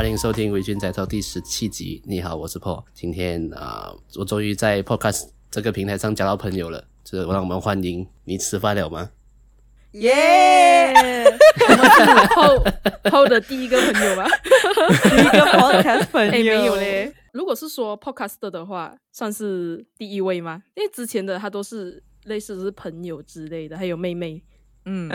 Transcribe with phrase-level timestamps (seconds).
[0.00, 2.02] 欢迎收听《微醺宅 Talk》第十七集。
[2.06, 2.84] 你好，我是 Paul。
[2.94, 9.10] 今天啊、呃，我终于在 Podcast 这个平台上交到朋友了，就是让我们欢迎你吃饭了吗？
[9.90, 11.24] 耶、yeah!
[11.68, 12.00] 我们是
[12.34, 14.26] Paul Paul 的第一个朋友吗？
[15.02, 17.14] 第一个 Podcast 朋友、欸、没有嘞。
[17.34, 20.62] 如果是说 Podcaster 的话，算是第一位吗？
[20.76, 24.42] 因为之前的他都是类似是朋友之类的，还有妹妹。
[24.84, 25.10] 嗯，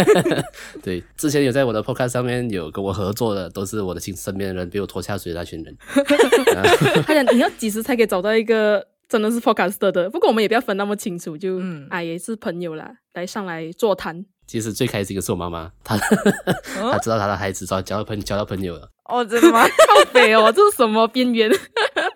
[0.82, 5.76] 对，之前有在我的 podcast 上面有跟我合作的，都是我的亲身边的人，被我拖下水的那群人。
[7.06, 10.08] 他讲你要几时才可以找到一个真的是 podcaster 的？
[10.08, 14.24] 不过我们也不要分那么清楚，就嗯，啊，也是朋友啦，来上来座谈。
[14.46, 15.96] 其实最开心的是我妈妈，她
[16.76, 18.88] 她知道她的孩子找交到朋交到朋友了。
[19.12, 19.62] 哦，真的吗？
[19.68, 21.50] 靠北哦，这是什么边缘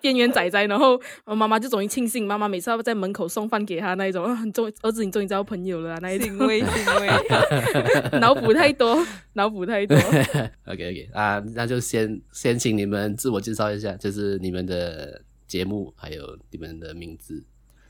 [0.01, 0.65] 边缘仔仔？
[0.65, 6.27] 然后我妈妈就终于庆幸，妈妈每次要在门口送饭给他那一种，很终儿子你终于交朋友了、啊、那一种。
[6.27, 9.95] 欣慰欣慰，脑补太多，脑补太多。
[10.65, 17.45] OK OK 啊，那就先先请你们自我介绍一下，就是你们的节目还有你们的名字。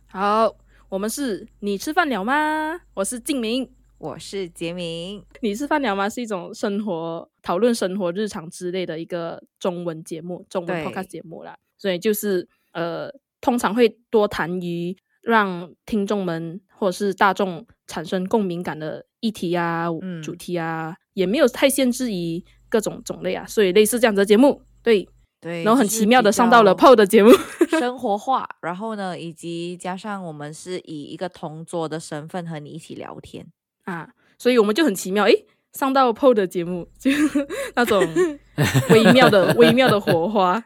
[0.07, 0.53] 好，
[0.89, 2.81] 我们是你吃饭了吗？
[2.93, 3.69] 我是静明。
[3.99, 6.07] 我是杰明，你是饭聊吗？
[6.07, 11.57] 是一种生活讨论、生活日常之类的一个中文节目，中文 podcast 节目啦。
[11.79, 23.47] 所以就是呃，通常会多谈于让听众们或者是大众产生共鸣感的议题啊、嗯、主题啊，也没有太限制于各种种类啊。
[23.47, 25.09] 所以类似这样子的节目，对
[25.41, 27.31] 对，然后很奇妙的上到了 PO 的节目，
[27.79, 28.47] 生活化。
[28.61, 33.47] 然后呢，以及加上我们是以一个同桌的身份和你一起聊天。
[33.87, 34.07] 啊，
[34.37, 37.09] 所以我们就很奇妙，诶，上到 PO 的节目，就
[37.73, 38.05] 那种
[38.91, 40.61] 微妙的、微妙的火花。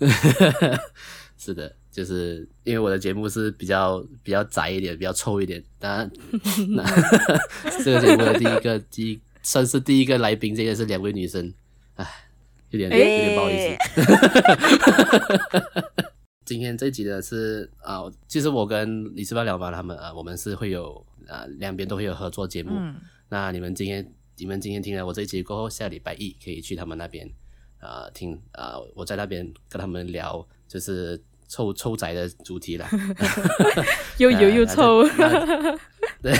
[1.38, 5.62] 是的，就是因为我的节目是比较比较窄一点，比较臭一点。
[5.78, 6.10] 当然，
[6.76, 6.84] 那
[7.82, 11.52] 这个节目的第一个第一算是第一个来宾，这个是两位女生，
[11.96, 12.06] 唉，
[12.68, 13.76] 有点有点不好意思。
[16.44, 22.70] 今天这集呢是啊，其实我跟你吃饭了吗他们啊，我们是会有啊两边都会有合作节目。
[22.74, 22.96] 嗯、
[23.28, 27.28] 那你们今天你们今天听了我这一集过后，下礼拜一可以去他们那边
[27.78, 32.88] 啊听啊，我在那边跟他们聊就是臭臭宅的主题啦
[34.18, 35.02] 又油又臭。
[36.22, 36.32] 对，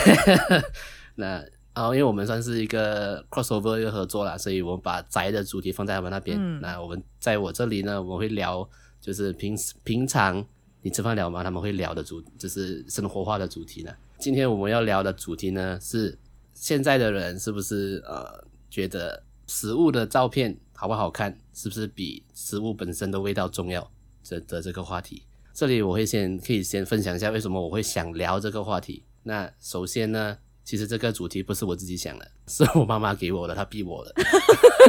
[1.15, 6.37] 那啊，因为我们算是一个 crossover 一个合作啦，所以我们把宅的主题放在他们那边。
[6.39, 8.69] 嗯、那我们在我这里呢，我们会聊。
[9.01, 10.43] 就是平平常
[10.81, 11.43] 你吃饭聊吗？
[11.43, 13.93] 他们会聊的主就是生活化的主题呢。
[14.25, 16.17] 今天我们要聊的主题呢是
[16.55, 23.87] 现在的人是不是呃觉得食物的照片好不好看，是不是比食物本身的味道重要？
[24.23, 25.21] 这的这个话题，
[25.53, 29.03] 这里我会先可以先分享一下为什么我会想聊这个话题。
[29.21, 30.39] 那首先呢。
[30.63, 34.11] 其实这个主题不是我自己想的， 是我妈妈给我的，她逼我的。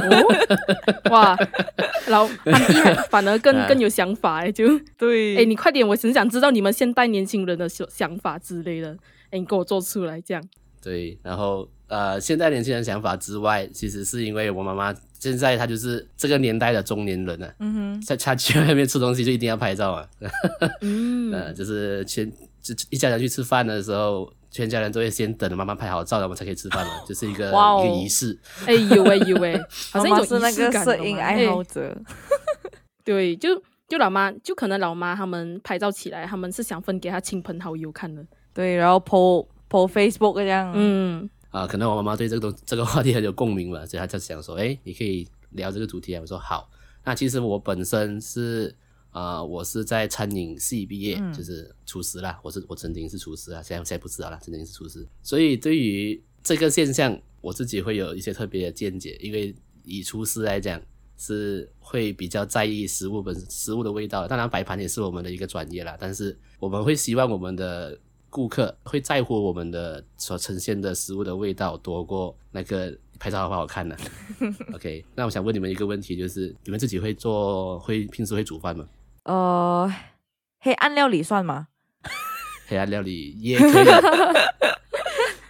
[0.09, 1.37] 哦、哇，
[2.07, 2.27] 老
[3.11, 4.65] 反而更 更有想法哎，就
[4.97, 5.37] 对。
[5.37, 8.97] 哎，你快点，我很想知道你们现代年轻人的想想法之类的。
[9.31, 10.43] 哎，你给我做出来这样。
[10.83, 17.55] 对，然后呃，现在年轻人想法之外，其实是因为我妈妈现在她就是这个年代的中年人了。
[17.59, 20.09] 嗯哼，在她去外面吃东西就一定要拍照啊。
[20.83, 22.31] 嗯，呃，就是全
[22.63, 24.33] 就一家人去吃饭的时候。
[24.49, 27.51] 全家人都会先等着妈妈拍好照，然后我们才可以吃饭嘛，就是一个
[27.85, 28.39] 一个仪式。
[28.65, 29.55] 哎呦喂呦喂，
[29.93, 30.41] 好像一种仪式感。
[30.41, 31.99] 妈妈是那个摄影爱好者，欸、
[33.05, 38.25] 对，就就老妈，就可能老妈他们拍照起来，他们是想分给他亲朋好友看的。
[38.57, 40.73] 对，然后 po po Facebook 这样。
[40.75, 46.21] 嗯啊，可能我妈妈对这个东这个话题很有共鸣吧，所以她就想说，哎，你可以聊这个主题啊。
[46.23, 46.71] 我说好。
[47.05, 48.75] 那其实我本身是。
[49.11, 52.39] 啊、呃，我是在餐饮系毕业，嗯、就是厨师啦。
[52.43, 55.09] 我是我曾经是厨师啊，现在现在不知道啦，曾经是厨师。
[55.23, 59.17] 所以对于这个现象，我自己会有一些特别的见解。
[59.23, 60.79] 因为以厨师来讲，
[61.17, 64.29] 是会比较在意食物本食物的味道。
[64.29, 65.97] 当然，摆盘也是我们的一个专业啦。
[65.99, 73.97] 但是我们会希望我们的顾客会在乎我们的所呈现的食物的味道多过那个拍照好不好看呢？
[74.75, 78.87] OK，那我想问你们一个问题，就是你们自己会做会平时会煮饭吗？
[79.25, 79.93] 呃，
[80.61, 81.69] 黑暗料理算吗？
[82.69, 83.87] 黑暗料理也可以。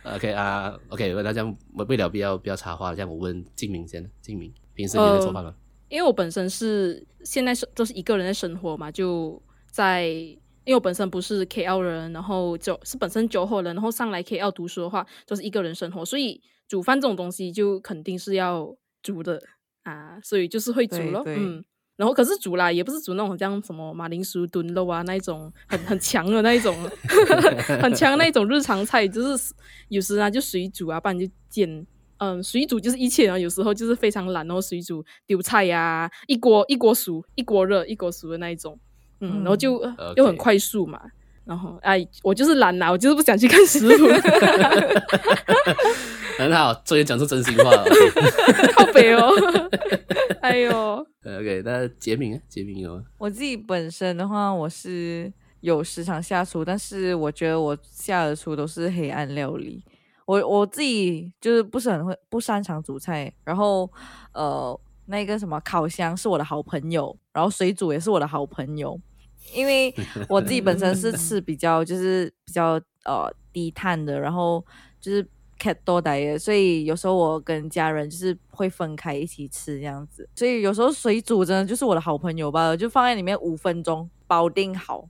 [0.15, 4.09] OK 啊，OK，那这样我为了不要不要插话，这样我问静明先。
[4.21, 5.51] 静明，平时你会做饭吗？
[5.51, 5.57] 呃，
[5.89, 10.15] 因为我本身是现在是都是一个人在生活嘛，就在
[10.67, 19.41] 因为我本身不是 KL 人，然后就是本身九后人，然后上来 KL 读书的话，就是一个人生活，所以煮饭这种东西就肯定是要煮的
[19.85, 21.65] 啊，所以就是会煮咯，嗯。
[21.97, 26.77] 然后可是煮啦，也不是煮那种像什么马铃薯炖肉啊那一种很很强的那一种，
[27.81, 29.55] 很强的那一种日常菜，就是
[29.89, 31.87] 有时啊就水煮啊，不然就煎
[32.19, 38.79] 嗯，水煮就是一切啊，有时候就是非常懒，然后水煮丢菜呀、啊，一锅一锅熟，一锅热一锅熟的那一种，
[39.21, 39.81] 嗯，嗯然后就
[40.17, 41.01] 又很快速嘛。
[41.45, 44.07] 然后哎，我就是懒呐，我就是不想去看食谱。
[46.39, 47.85] 很好，终于讲出真心话了。
[48.75, 49.31] 靠北哦，
[50.43, 51.07] 哎呦。
[51.25, 53.03] OK，那杰明啊，杰明有吗？
[53.19, 59.83] 我自己本身的话，我是有时常下厨，但是我觉得我下的厨都是黑暗料理。
[60.27, 63.33] 我我自己就是不是很会，不擅长煮菜。
[63.45, 63.91] 然后
[64.35, 69.01] 呃，那个什么烤箱是我的好朋友，然后水煮也是我的好朋友。
[69.55, 69.95] 因为
[70.29, 74.65] 我自己本身是吃比较就是比较呃低碳的，然后
[75.01, 75.25] 就是
[75.57, 80.29] keto diet，所以有时候我跟家人就是会分开一起吃这样子。
[80.35, 85.09] 所以有时候水煮真的就是我的好朋友吧，就放在里面五分钟包定好，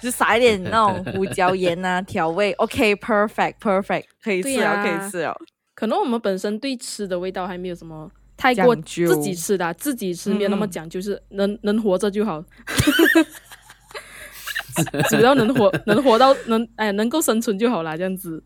[0.00, 5.36] 就撒一点那种胡椒 盐啊调味，OK，perfect，perfect，、okay, perfect, 可以吃了，啊、可以吃了。
[5.74, 12.42] 可能我们本身对吃的味道还没有什么太过自己吃的、啊，自己吃没有那么讲究，是能能活着就好。
[15.10, 18.40] 只要能活，能活到能哎，能够生存就好啦，这样子。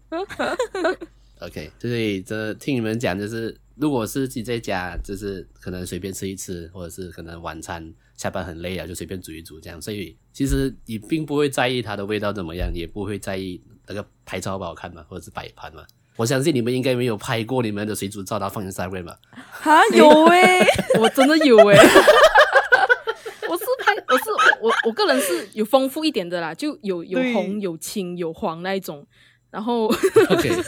[1.40, 9.82] OK，所以这听你们讲，就是如果是自己在家，就是可能随便吃一吃，或者是可能晚餐下班很累啊，就随便煮一煮这样。
[9.82, 15.84] 所以其实你并不会在意它的味道怎么样，也不会在意那个拍照好不好看嘛，或者是摆盘嘛。
[16.22, 19.16] 我相信你们应该没有拍过你们的水煮照，然后放在 Instagram 嘛？
[19.50, 20.66] 哈，有诶、欸，
[21.00, 21.82] 我真的有诶、欸。
[23.50, 24.30] 我是拍，我是
[24.60, 29.04] 我我个人是有丰富一点的啦，就有有红有青有黄那一种，
[29.50, 29.92] 然后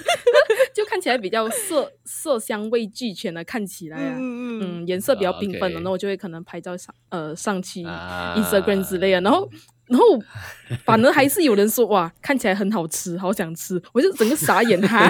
[0.74, 5.90] 就看起来比较色色香味俱全的，看起来啊，嗯，颜色比较缤纷的，那、oh, okay.
[5.92, 9.48] 我就会可能拍照上呃上去 Instagram 之类的，然后
[9.86, 10.04] 然后
[10.84, 15.06] 反而还是有人说哇，看起来很好吃，好想吃，我就整个傻眼哈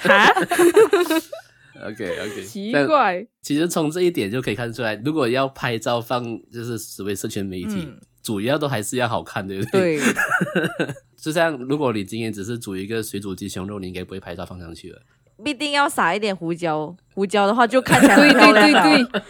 [0.00, 0.32] 哈。
[1.84, 9.98] OK OK，奇怪，其实从这一点就可以看出来，如果要拍照放，就是所谓社群媒体，嗯、主要都还是要好看，对不对？
[9.98, 10.14] 对。
[11.20, 15.02] 就像如果你今天只是煮一个水煮鸡胸肉，你应该不会拍照放上去了。
[15.42, 19.22] 必定要撒一点胡椒，胡椒的话就看起来很漂亮，对对对对，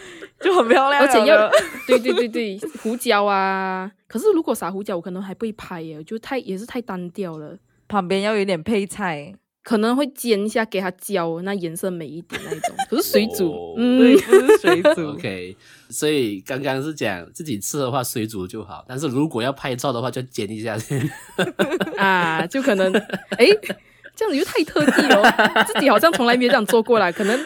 [0.43, 1.01] 就很漂亮。
[1.01, 1.49] 而且要
[1.87, 7.57] 对对对对胡椒啊，可是如果撒胡椒，我可能还不会拍耶，就太也是太单调了。
[7.87, 9.33] 旁边要有一点配菜。
[9.65, 12.75] 可能会煎一下，给它焦，那颜色美一点那一种。
[12.89, 15.11] 可是水煮，oh, 嗯，对，不是水煮。
[15.15, 15.55] OK，
[15.89, 18.83] 所以刚刚是讲自己吃的话，水煮就好。
[18.85, 21.09] 但是如果要拍照的话，就煎一下先。
[21.95, 22.93] 啊，就可能，
[23.37, 23.47] 哎，
[24.13, 25.63] 这样子又太特地了。
[25.65, 27.09] 自己好像从来没有这样做过啦。
[27.09, 27.39] 可能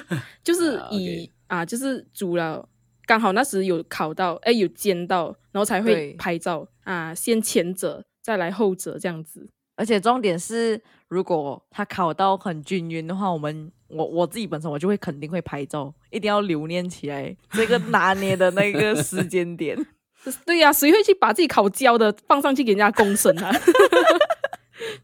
[0.43, 2.67] 就是以.啊，就是煮了，
[3.07, 7.15] 刚好那时有考到，哎，有煎到，然后才会拍照啊。
[7.15, 9.47] 先前者，再来后者，这样子。
[9.77, 19.77] 而且重点是，如果他考到很均匀的话，我们我我自己本身我就会肯定会拍照，一定要留念起来这个拿捏的那个时间点。
[20.45, 23.55] 对呀、啊，谁会去把自己烤焦的放上去给人家公审啊？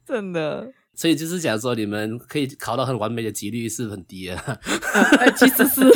[0.06, 0.74] 真的。
[0.94, 4.36] 所以就是讲说，你们可以考到很完美的几率是很低的。
[4.36, 5.82] 呃、其实是。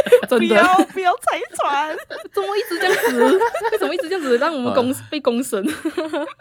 [0.28, 1.96] 真的不要不要拆穿，
[2.32, 3.24] 怎么一直这样子？
[3.72, 5.64] 为什么一直这样子让我们公、哦、被公审？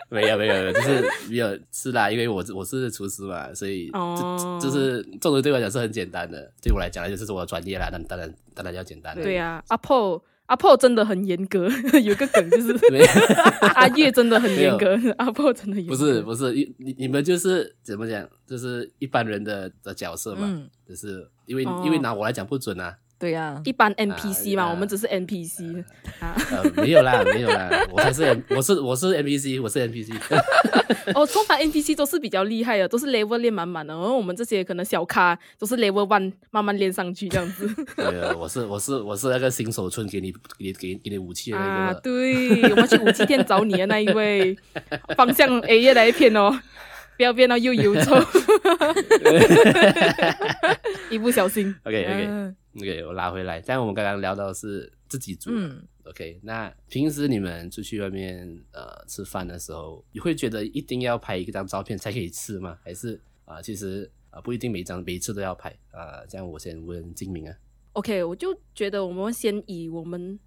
[0.10, 9.16] 没有没有，就是没有是啦，因为我我是厨师嘛，所以哦，就是做的对我来讲是很简单的，对我来讲就是我的专业啦，那当然当然要简单。
[9.16, 11.70] 对呀、啊，阿破阿破真的很严格，
[12.04, 12.76] 有个梗就是
[13.76, 15.96] 阿月真的很严格，阿破真的严格。
[15.96, 22.96] 不是不是，你你们就是怎么讲，就是一般人的的角色嘛，嗯、就是因为、哦、因为拿我来讲不准啊。
[23.20, 25.84] 对呀、啊，一般 NPC 嘛，啊、我们只是 NPC
[26.20, 30.14] 啊， 呃，没有啦，没有啦，我才是我是我是 NPC，我是 NPC。
[31.14, 37.68] 哦，通常 NPC 都是比较厉害的，都是 level 练满满的，然后我们这些可能小咖都是 level one 慢慢练上去这样子。
[37.98, 41.72] 对，我是我是我是那个新手村给你给你给给你武器的那个。
[41.72, 44.56] 啊，对，我们去武器店找你的那一位，
[45.18, 46.58] 方向 A 越来越偏哦，
[47.18, 48.16] 不要变到又油臭，
[51.10, 51.76] 一不小心。
[51.84, 52.54] OK OK。
[52.80, 53.62] 嗯 OK，我拉回来。
[53.62, 55.50] 但我们刚刚聊到的是自己煮。
[55.52, 62.78] 嗯、OK，那平时你们出去外面呃吃饭的时候，你会觉得一定要拍一张照片才可以吃吗？
[62.84, 66.28] 还是啊、呃，其实啊、呃、不一定每张每一次都要拍啊、呃？
[66.28, 67.56] 这样我先问静明啊。
[67.94, 70.40] OK，我就觉得我们先以我们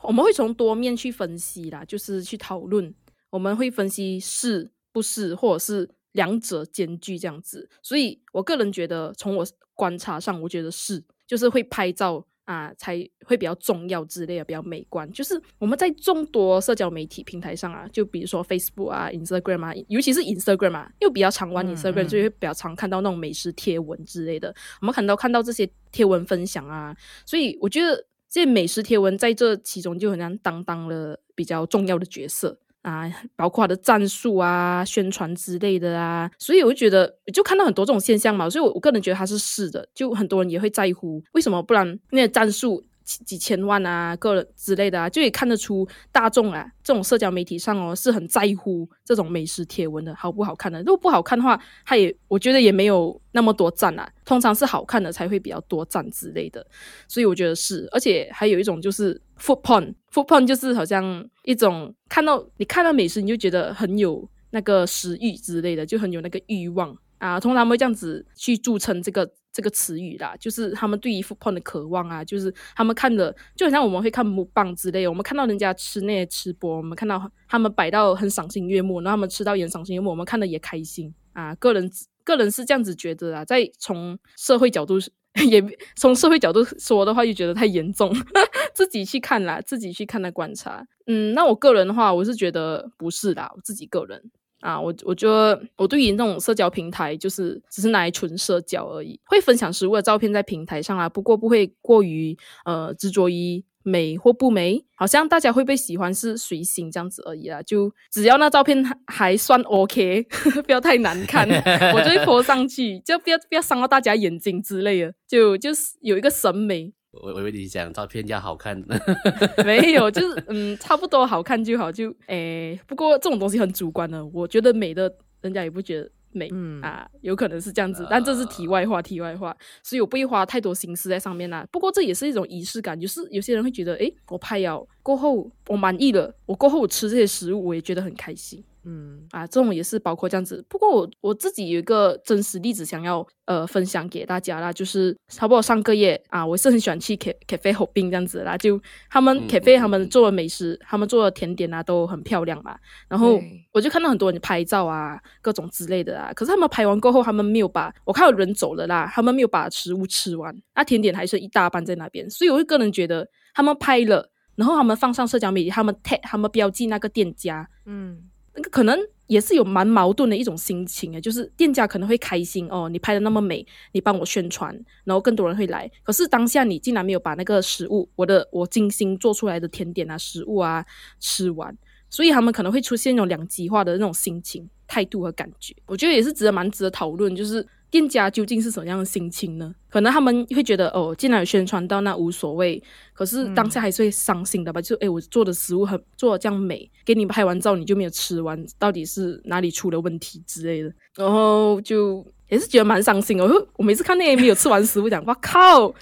[0.00, 2.94] 我们会从多面去分析啦，就是去讨论，
[3.30, 7.68] 我们会分析是不是，或者是两者兼具这样子。
[7.82, 11.04] 所以我个人觉得，从我观察上，我觉得是。
[11.34, 15.10] 就是会拍照啊，才会比较重要之类的，比较美观。
[15.10, 24.54] 就是我们在众多社交媒体平台上啊，就比如说 Facebook 啊、Instagram 啊，尤其是 Instagram 啊，因为比较常玩 Instagram，所以会比较常看到那种美食贴文之类的。
[24.80, 27.96] 我们看到看到这些贴文分享啊，所以我觉得
[28.28, 32.56] 这些美食贴文在这其中就很像担当了比较重要的角色。
[32.84, 42.84] 啊，包括他的战术啊、宣传之类的啊，所以我就觉得，就看到很多这种现象嘛，所以我我个人觉得他是是的，就很多人也会在乎，为什么不然那些战术？
[43.04, 50.80] 几几千万啊，个人之类的啊，就也看得出大众啊，这种社交媒体上哦是很在乎这种美食贴文的好不好看的。
[50.80, 54.10] 如果不好看的话，他也我觉得也没有那么多赞啊。
[54.24, 56.66] 通常是好看的才会比较多赞之类的，
[57.06, 57.86] 所以我觉得是。
[57.92, 67.38] 而且还有一种就是 food porn，food porn 就是好像一种看到你看到美食你就觉得很有那个食欲之类的，就很有那个欲望啊。
[67.38, 69.30] 通常会这样子去著称这个。
[69.54, 81.54] 这个词语啦，就是他们对于 food porn 的渴望啊，就是他们看的，就好像我们会看木棒之类，我们看到人家吃那些吃播，我们看到他们摆到很赏心悦目，然后他们吃到也赏心悦目，我们看的也开心啊。
[81.54, 81.88] 个人
[82.24, 84.98] 个人是这样子觉得啊，在从社会角度
[85.48, 85.62] 也
[85.94, 88.12] 从社会角度说的话，就觉得太严重，
[88.74, 90.84] 自己去看啦，自己去看来观察。
[91.06, 94.20] 嗯，那我个人的话，我是觉得不是啦，我自己个人。
[94.64, 110.26] 啊，我我觉得我对于那种社交平台，就是只是拿来纯社交而已，会分享食物的照片在平台上啊，不过不会过于呃执着于美或不美，好像大家会被喜欢是随性这样子而已啦，就只要那照片还算 OK，
[110.64, 111.46] 不要太难看，
[111.92, 116.94] 我就会 po 上去，就不要不要伤到大家眼睛之类的，就就是有一个审美。
[117.22, 118.82] 我我以为你讲照片要好看，
[119.64, 131.66] 没有，就是嗯，差不多好看就好，就诶、欸，不过这种东西很主观的，我觉得美的，人家也不觉得美、嗯、啊，有可能是这样子，但这是题外话，题外话，所以我不会花太多心思在上面啦。
[131.70, 138.62] 不过这也是一种仪式感，就是有些人会觉得，诶、欸，我拍了过后我满意了，我过后我吃这些食物，我也觉得很开心。
[138.84, 140.64] 嗯啊，这种也是包括这样子。
[140.68, 148.56] 不过我我自己有一个真实例子想要呃分享给大家啦，就是差不多上个月啊，我是很喜欢去 cafe hopping 这样子啦。
[148.56, 152.76] 就他们 cafe 他们做的美食，嗯、他们做的甜点啊都很漂亮嘛。
[153.08, 153.40] 然后
[153.72, 156.32] 我就看到很多人拍照啊，各种之类的啊。
[156.34, 162.28] 可是他们拍完过后，他们没有把我看到人走了啦，他们没有把食物吃完，那甜点还是一大半在那边。
[162.28, 168.30] 所以我个人觉得，他们拍了，然后他们放上社交媒体，他们 tag 他们标记那个店家，嗯。
[168.54, 174.72] 那个可能也是有蛮矛盾的一种心情啊，就是店家可能会开心哦，你拍的那么美，你帮我宣传，
[175.04, 175.90] 然后更多人会来。
[176.02, 180.84] 可是当下你竟然没有把那个食物，我的我精心做出来的甜点啊、食物啊
[181.18, 181.76] 吃完，
[182.08, 185.74] 所以他们可能会出现那种两极化的那种心情、态度和感觉。
[185.86, 187.66] 我觉得也是值得蛮值得讨论，就是。
[187.94, 189.72] 店家究竟是什么样的心情呢？
[189.88, 192.82] 可能他们会觉得哦，既然有宣传到，那无所谓。
[193.12, 194.80] 可是当下还是会伤心的吧？
[194.80, 200.92] 嗯、就诶，我做的食物很做的这样美，给你拍完照你就没有吃完，到底是哪里出了问题之类的？
[201.14, 203.44] 然后就也是觉得蛮伤心的。
[203.44, 205.94] 我我每次看那些没有吃完食物，讲哇靠，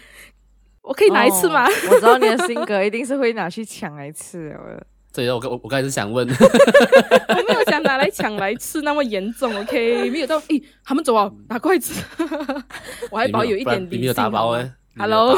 [0.80, 1.66] 我可以拿一次吗？
[1.66, 4.86] 哦、我知道你的性格一定是会拿去抢来吃的。
[5.12, 6.26] 对，我我我刚才是想问，
[7.28, 10.08] 我没有想拿来抢来吃那么严重，OK？
[10.10, 11.92] 没有到，诶，他们走啊，拿筷子，
[13.10, 13.98] 我还保有一点理性。
[13.98, 14.70] 你没有打包诶。
[14.94, 15.34] Hello，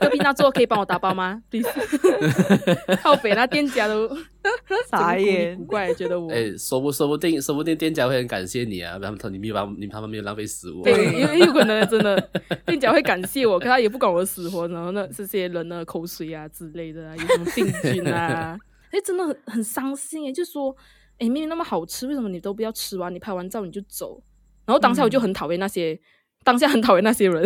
[0.00, 1.42] 隔壁那桌可以帮我打包吗？
[3.02, 4.08] 靠北那店家都
[4.90, 6.30] 傻眼，古怪，觉得我。
[6.32, 12.18] 哎，说不说不定，说不定店家会很感谢你啊，他们你没有把你他们没有浪费食物，对，因为有可能真的
[12.64, 18.58] 店家会感谢我，可他也不管我的死活，然后呢这些人的口水啊之类的啊，有什么病菌啊，
[18.92, 20.74] 哎，真的很很伤心哎，就说
[21.18, 23.14] 哎，明明那么好吃，为什么你都不要吃完？
[23.14, 24.22] 你拍完照你就走，
[24.64, 26.00] 然后当下我就很讨厌那些。
[26.46, 27.44] 当下很讨厌那些人，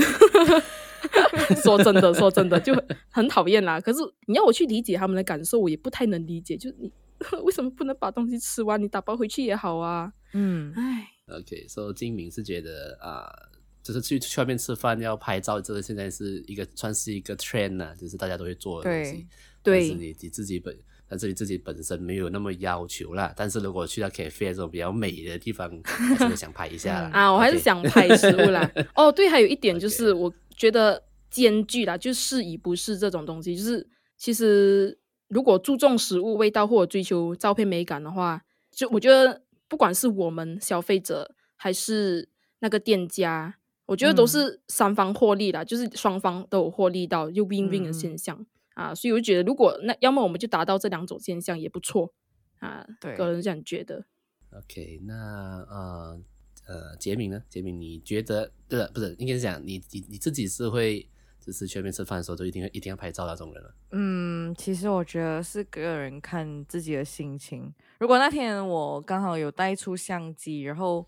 [1.65, 2.75] 说真的，说真的就
[3.09, 3.81] 很讨厌啦。
[3.81, 6.55] 可是你要我去理解他们的感受，我也不太能理解。
[6.55, 6.93] 就是你
[7.43, 8.81] 为什么不能把东西吃完？
[8.81, 10.13] 你打包回去也好啊。
[10.35, 11.09] 嗯，唉。
[11.29, 13.49] OK，所以精明是觉得啊、呃，
[13.83, 19.27] 就是去去外面吃饭要拍照，这个现在是一个算是一个 trend 就是大家都会做的东西。
[19.63, 20.77] 对，但是你你自己本。
[21.11, 28.71] 但是你自己本身没有那么要求啦，但是如果去到 cafe 这种比较美的地方，我真的想拍一下啦 啊，我还是想拍食物啦。
[28.95, 33.85] 哦，对，还有一点就是，我觉得兼具啦，就是以不是这种东西，就是
[34.17, 38.41] 其实如果注重食物味道或者追求照片美感的话，
[38.71, 42.29] 就我觉得不管是我们消费者还是
[42.61, 48.37] 那个店家，我觉得都是三方获利啦，嗯、就是双方都有获利到，就 win win 的现象。
[48.39, 48.47] 嗯
[48.81, 52.11] 啊，所以我就觉得，如果那要么我们就达到这两种现象也不错
[52.61, 52.87] 啊。
[52.99, 54.03] 对，个人这样觉得。
[54.57, 55.15] OK，那
[55.69, 56.19] 呃
[56.67, 57.43] 呃，杰明呢？
[57.51, 61.07] 杰明，你觉得对了，不是应该是讲你你你自己是会
[61.45, 63.75] 就是去外面吃饭的时候，都一定会一定要拍照那种人了？
[63.91, 67.71] 嗯，其实我觉得是个人看自己的心情。
[67.99, 71.07] 如果那天我刚好有带出相机，然后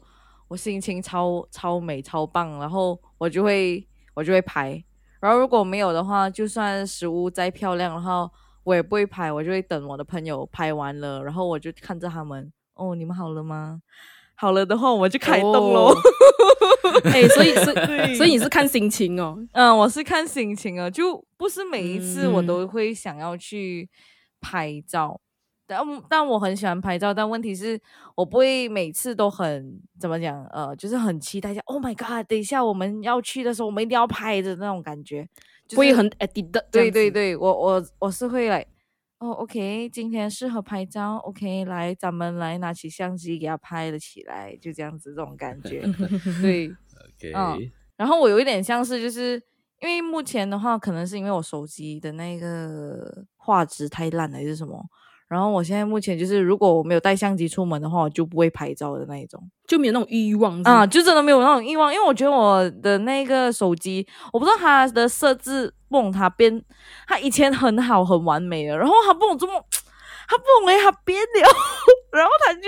[0.49, 4.85] 我心情超超美超棒，然后我就会我就会拍。
[5.23, 8.29] 然后如果没有的话，就算食物再漂亮，然后
[8.65, 12.53] 我也不会拍，我就会等我的朋友拍完了，然后我就看着他们。
[12.75, 13.81] 哦，你们好了吗？
[14.35, 15.95] 好了的话，我们就开动喽。
[17.05, 19.39] 哎、欸，所以是，所以你是看心情哦。
[19.53, 23.89] 嗯，我是看心情啊，就不是每一次我都会想要去
[24.41, 25.22] 拍照，嗯、
[25.73, 27.81] 但但我很喜欢拍照，但问题是
[28.15, 31.61] 我不会每次都很怎么讲，呃，就是很期待一下。
[31.65, 32.27] Oh my god！
[32.29, 35.29] 等一下我们要去的时候，我们一定要拍的那种感觉，
[35.67, 36.67] 就是、不会很 edit 的。
[36.71, 38.67] 对对对，我我我是会来。
[39.19, 45.81] 哦、oh，OK，今天适合拍照，OK，来，咱们来拿起相机给他拍了起来，就这样子，这种感觉，
[46.43, 46.67] 对，
[47.07, 49.41] OK，嗯，然后我有一点像是，就是
[49.81, 54.85] 因为目前的话，可能是因为我手机的那个画质太烂了，还是什么。
[55.33, 66.63] 然后我现在目前就是，如果我没有带相机出门的话，我就不会拍照的那一种，就没有那种欲望啊，就真的没有那种欲望，因为我觉得我的那个手机，我不知道它的设置不它变，
[67.09, 69.53] 它以前很好很完美的，然后它不懂这么，
[70.29, 71.49] 它不懂哎，它变了，
[72.13, 72.61] 然后它就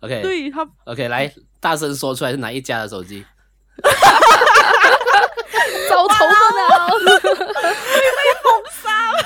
[0.00, 3.22] ，OK，对它，OK，来大声说出来是哪一家的手机？
[5.88, 6.28] 找仇恨
[6.70, 6.88] 啊！
[7.20, 8.46] 被封
[8.82, 9.18] 杀了。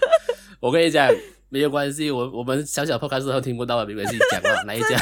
[0.60, 1.08] 我跟你讲，
[1.54, 4.98] 没有关系，我我们小小 podcast 都听不到了，没关系，讲吧，哪一家？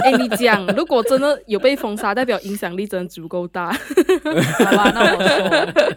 [0.00, 3.70] 哎、欸，你讲，如果真的有被封杀，代表影响力真的足够大。
[3.70, 5.94] 好吧，那我说，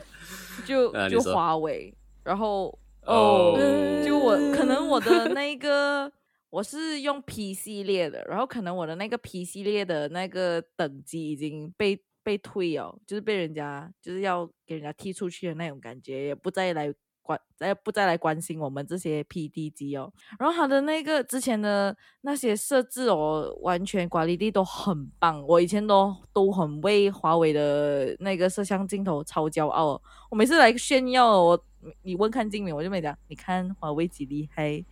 [0.66, 1.96] 就、 啊、就华为，
[2.26, 3.58] 然后哦，
[4.06, 6.12] 就我可能我的那个
[6.50, 16.94] 我是用 P 系列的，然后可能我的那个 P 系列的那个等级已经被被退哦，就是被人家就是要给人家踢出去的那种感觉，也不再来。
[17.24, 25.44] 关再不再来关心我们这些 PD 机哦，然后他的那个之前的那些设置哦，完全管理力都很棒。
[25.48, 29.94] 我以前都都很为华为的那个摄像镜头超骄傲。
[29.94, 31.66] 哦我每次来炫耀，我
[32.02, 33.16] 你问看静敏，我就没讲。
[33.28, 34.84] 你看华为几厉害？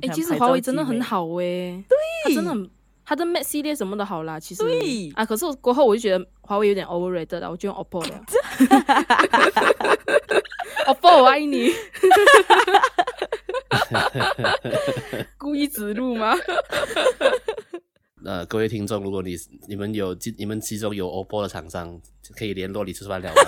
[0.00, 2.70] 哎、欸，其实华为真的很好哎，对，它真的很，
[3.04, 4.40] 它的 Mate 系列什么的好啦。
[4.40, 8.24] 其实对啊，可是我过后我就觉得华为有点 overrated 了，我就用 OPPO 了。
[10.88, 11.70] OPPO 我爱你，
[15.36, 16.34] 故意指路吗？
[18.24, 19.36] 呃，各位听众，如果你
[19.68, 22.00] 你们有你们其中有 OPPO 的厂商，
[22.34, 23.42] 可以联络你吃饭聊吗？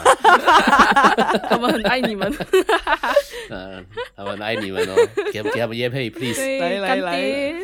[1.48, 2.30] 他们很爱你们，
[3.48, 3.82] 呃，
[4.14, 4.94] 他们很爱你们哦，
[5.32, 7.54] 给给他们业配，please，来来来。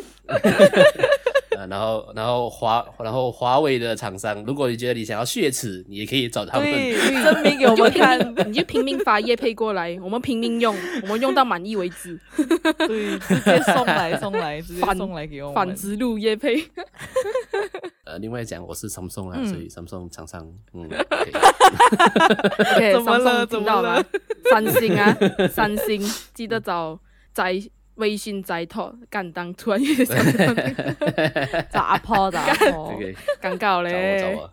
[1.65, 6.69] 然后，然后华，然后华为的厂商，如果你觉得你想要血耻，你也可以找他们，
[7.23, 12.19] 证明给我们看，你就拼命发叶配过来，我们拼命用，我们用到满意为止。
[12.77, 15.55] 对，直接送来送来，直接送来给我们。
[15.55, 16.63] 反植入业配。
[18.05, 20.83] 呃，另外讲，我是 Samsung 啊，所以 Samsung 厂商，嗯，
[22.75, 23.45] OK，怎么了？
[23.45, 24.03] 怎么了？
[24.49, 25.17] 三星啊，
[25.51, 26.01] 三星，
[26.33, 26.99] 记得找
[27.33, 27.61] 在。
[27.97, 30.15] 微信摘头，干当突然间想
[31.69, 32.39] 砸破的，
[33.41, 34.19] 尴尬嘞！
[34.21, 34.51] 找我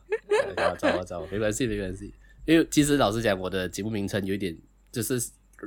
[0.57, 2.12] 找我找我找我，没关系没关系。
[2.46, 4.54] 因为其实老实讲，我的节目名称有一点
[4.92, 5.14] 就是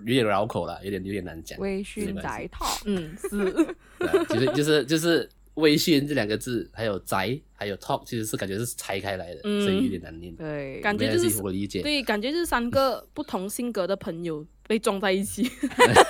[0.06, 1.58] 有点绕口了，有点有点难讲。
[1.60, 3.76] 微信摘头，嗯，是，
[4.30, 10.34] 其实就是就是微信这两个字，还有宅还有 talk，其实是感觉是拆开来的，嗯、所以有点难念。
[10.36, 11.82] 对，感觉就是我理解。
[11.82, 15.52] 对，感觉就是三个不同性格的朋友被撞在一起。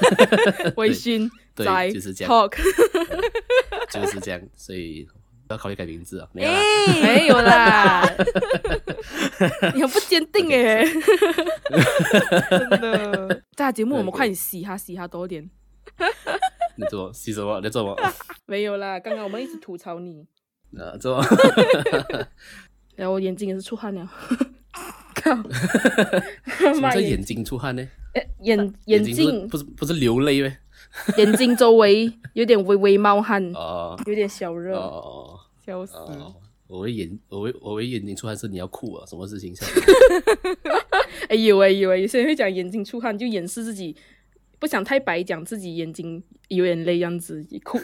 [0.78, 1.30] 微信。
[1.56, 2.32] 对，就是这样，
[3.90, 5.08] 就是这样，所以
[5.50, 6.30] 要考虑改名字啊。
[6.32, 8.16] 没有啦，欸、没有啦，
[9.74, 10.86] 你很不坚定哎，
[12.50, 13.42] 真的。
[13.56, 15.50] 这节目我们快点洗哈洗哈多一点。
[16.78, 17.60] 你做洗什么？
[17.62, 18.14] 你做什么？
[18.46, 20.26] 没有啦，刚刚我们一直吐槽你。
[20.78, 21.22] 啊，做。
[22.96, 24.10] 然后我眼睛也是出汗了。
[25.16, 25.32] 靠！
[26.74, 27.88] 什么叫眼睛出汗呢？
[28.42, 30.58] 眼眼睛不是不是流泪呗？
[31.18, 35.96] 眼睛周围有点微微冒汗，哦，有点小热，哦，笑死！
[36.68, 39.06] 我为眼，我为我为眼睛出汗是你要哭啊？
[39.08, 39.54] 什么事情？
[41.30, 43.96] 哎有哎有哎，有些人会讲眼睛出汗就掩饰自己，
[44.60, 47.80] 不想太白，讲自己眼睛有点泪样子一，哭。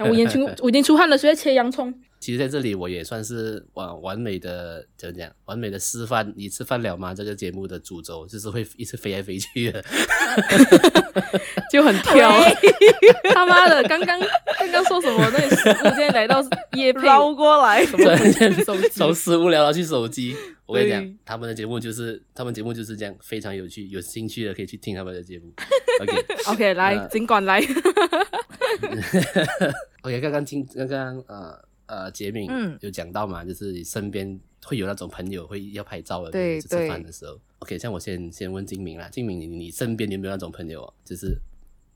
[0.00, 1.94] 我眼睛我已经出汗了，所以切洋葱。
[2.20, 5.32] 其实在这里我也算是完完美的怎么讲？
[5.46, 6.30] 完美的示范。
[6.36, 7.14] 你吃饭了吗？
[7.14, 9.82] 这个节目的主轴就是会一直飞来飞去的，
[11.72, 12.30] 就很挑。
[13.32, 14.20] 他妈的，刚刚
[14.58, 15.30] 刚刚说什么？
[15.32, 18.04] 那个食物现在来到业配捞过来，什么
[18.64, 18.88] 手机？
[18.92, 20.36] 从食物聊到去手机。
[20.66, 23.88] 我跟你讲，他们的节目就是他们节目就是这样，非常有趣。
[23.88, 25.52] 有兴趣的可以去听他们的节目。
[26.02, 27.60] OK OK，来，尽管来。
[30.02, 31.69] OK，刚刚听刚刚呃。
[31.90, 32.48] 呃，杰敏
[32.78, 37.36] 有讲到嘛，嗯、就是你身边会有那种朋友会要拍照的，对，吃饭的时候。
[37.58, 41.36] OK，像我先先问金明啦，金明你你身边有没有那种朋友，就是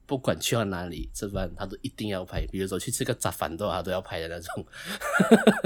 [0.04, 4.66] 不管去到哪里吃饭，他都一定要拍，比如说去吃个杂饭都他都要拍的那种。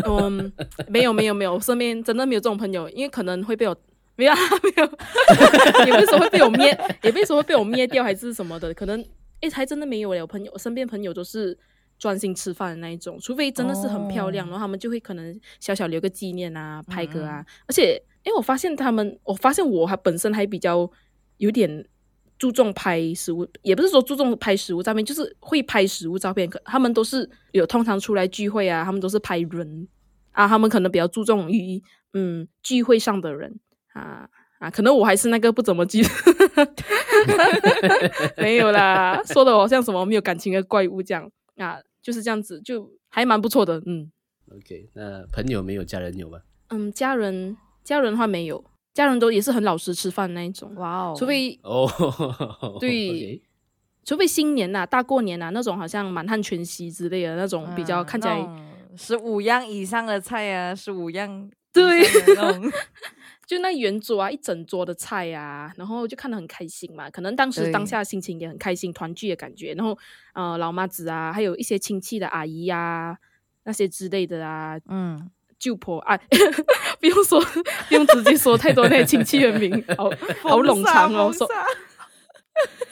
[0.05, 0.53] 嗯，
[0.89, 3.75] 没有没有没有，身边真的没有这种朋友，因为可能会被我
[4.17, 4.85] 没有没有，
[5.87, 9.03] 也不是说会被我灭，也不是说会被我灭掉还是什么的，可能
[9.41, 10.21] 诶，还真的没有了。
[10.21, 11.57] 我朋友我身边朋友都是。
[11.99, 14.53] 专心吃饭的那一种，除非真的是很漂亮，oh.
[14.53, 17.41] 然后他们就会可能小小留个纪念啊，拍个啊。
[17.41, 20.89] 嗯、而且，哎，我发现他们，我发现我还本身还比较
[21.39, 21.85] 有点
[22.39, 26.49] 注重拍食物，也不是说注重拍食物照片，就是会拍食物照片。
[26.49, 29.89] 可他们都是有通常出来聚会啊，他们都是拍人
[30.31, 31.83] 啊，他们可能比较注重于
[32.15, 33.59] 嗯聚会上的人
[33.95, 34.29] 啊
[34.61, 36.05] 啊，可能我还是那个不怎么聚，
[38.39, 41.79] 没有啦，说的好像什么没有感情的怪物这样啊。
[42.03, 44.11] 就是这样子，就还蛮不错的，嗯。
[44.51, 46.41] OK，那朋友没有，家人有吗？
[46.69, 50.75] 嗯，家人家人的话没有，家人都也是很老实吃饭那一种。
[50.77, 51.87] 哇哦，除非哦，
[52.81, 53.41] 对，okay.
[54.05, 62.73] 除非新年呐、啊、大过年呐、啊、那种，好像满汉全席之类的那种，比较看起来十五样以上的菜啊，十五样对那种。
[63.49, 67.09] 就那圆桌啊，一整桌的菜啊，然后就看得很开心嘛。
[67.09, 69.73] 可能当时当下心情也很开心，团聚的感觉。
[69.73, 69.97] 然后
[70.35, 73.17] 呃，老妈子啊，还有一些亲戚的阿姨呀、啊，
[73.65, 76.15] 那些之类的啊，嗯，舅婆啊，
[77.01, 77.41] 不用说，
[77.89, 80.11] 不用直接说太多那些亲戚的名，好
[80.45, 81.49] 好冗长哦，说，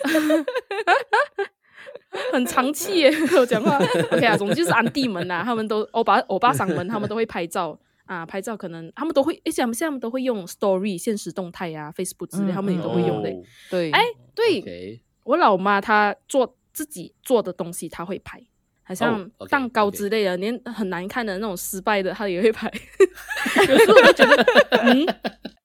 [2.33, 3.77] 很长气耶，我讲话。
[4.11, 7.79] OK 啊，总之就是安弟们呐，他们都欧巴欧巴桑们，他们都会拍照。
[8.07, 13.31] 啊，拍照可能他们都会，诶，像现在他们都会用 Story 现实动态啊，Facebook 之类，嗯、他们也都会用的。
[13.31, 14.03] 哦、对，哎，
[14.35, 15.01] 对，Okay.
[15.25, 18.41] 我老妈她做自己做的东西，她会拍，
[18.83, 20.73] 好像蛋糕之类的，连、oh, okay, okay.
[20.73, 22.71] 很难看的那种失败的，她也会拍。
[23.69, 24.43] 有时候我就觉得，
[24.83, 25.07] 嗯，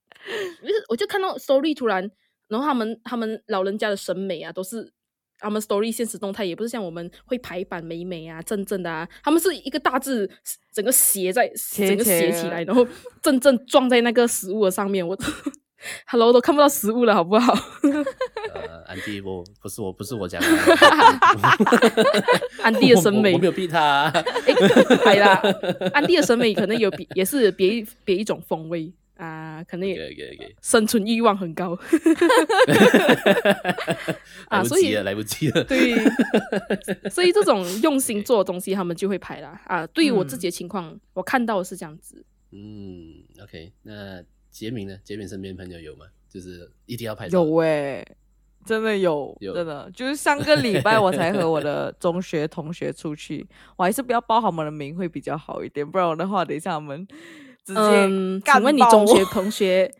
[0.90, 2.10] 我就看到 Story 突然，
[2.48, 4.92] 然后他们他们老人家的审美啊，都是。
[5.42, 10.30] 他们 story 现实动态也不是像我们会排版美美啊正正的啊，他们是一个大字
[10.74, 12.88] 整个斜在整个斜起来，然后
[13.22, 15.26] 正正撞在那个食物的上面，我都
[16.06, 17.54] Hello 都看不到食物了，好不好？
[18.54, 20.48] 呃， 安迪，我不是我不是我讲的，
[22.62, 24.14] 安迪的审美我，我没有逼他、啊，
[25.06, 25.42] 哎啦，
[25.92, 28.94] 安迪的审美可能有别也是别别一种风味。
[29.22, 29.96] 啊，可能也
[30.64, 31.78] 生存欲望很高，
[34.50, 35.94] 啊，所以来不及了，对，
[37.08, 39.62] 所以这种用心做的东西，他们就会拍啦。
[39.68, 42.26] 啊，对于我自己的情况，嗯、我看到的是这样子。
[42.50, 44.98] 嗯，OK，那杰明呢？
[45.04, 46.08] 杰明身边朋友有吗？
[46.28, 47.46] 就是一定要拍照？
[47.46, 48.18] 有诶、欸，
[48.66, 57.08] 真的有，有真的，就是上个礼拜我才和我的中学同学出去，我还是不要报他们的名会比较好一点，不然的话，等一下我们。
[57.68, 59.92] 嗯，请问你中学同学，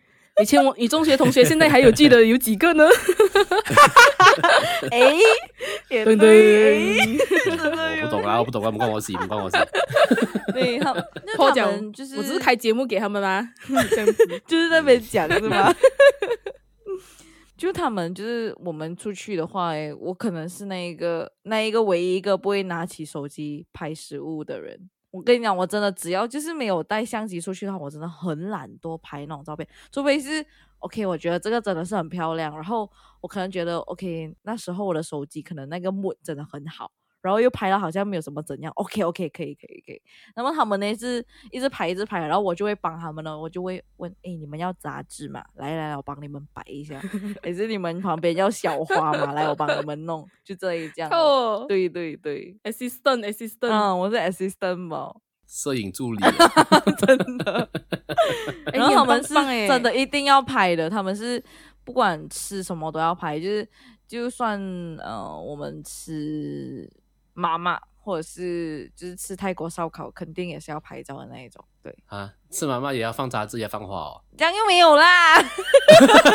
[0.42, 2.86] 以前我，你中学同学现在还有记得有几个呢？
[4.90, 4.98] 哎、
[5.88, 6.98] 欸，对对，
[8.00, 9.56] 我不懂啊，我不懂啊，不关我事，不关我事。
[10.52, 11.04] 对， 他们
[11.54, 13.48] 讲就是，我只是开节目给他们吗？
[14.46, 15.72] 就是在那边讲是吗？
[17.56, 24.90] 就他们就是我们出去的话，哎，我可能是那一个那一个唯一一个不会拿起手机拍食物的人。
[25.12, 30.44] 我跟你讲，我真的只要就是没有带相机出去的话，我真的很懒多拍那种照片，除非是
[30.78, 36.90] OK，我觉得这个真的是很漂亮，然后我可能觉得 OK，那时候我的手机可能那个 mood 真的很好。
[37.22, 38.72] 然后又拍了，好像没有什么怎样。
[38.74, 40.02] OK OK，可以可以可以。
[40.34, 45.42] 那么他们呢是一直拍一直拍，然后我就会帮他们呢，我就会问：哎，你们要杂志嘛？
[45.54, 47.00] 来来来，我帮你们摆一下。
[47.42, 49.32] 还是你们旁边要小花嘛？
[49.32, 50.28] 来，我帮你们弄。
[50.42, 51.08] 就这一这样。
[51.12, 55.14] 哦，对对对，assistant assistant，嗯，我是 assistant 嘛，
[55.46, 56.20] 摄影助理，
[56.98, 57.68] 真的。
[58.74, 59.32] 然后他们是
[59.68, 61.40] 真的一定要拍的，他们是
[61.84, 63.68] 不管吃什么都要拍，就是
[64.08, 64.60] 就算
[64.98, 66.90] 呃我们吃。
[67.32, 71.64] 妈妈，或者是就是吃泰国烧烤，肯定也是要拍照的那一种。
[71.82, 74.20] 对啊，吃妈妈也要放杂志，也要放花哦。
[74.38, 75.36] 这样又没有啦。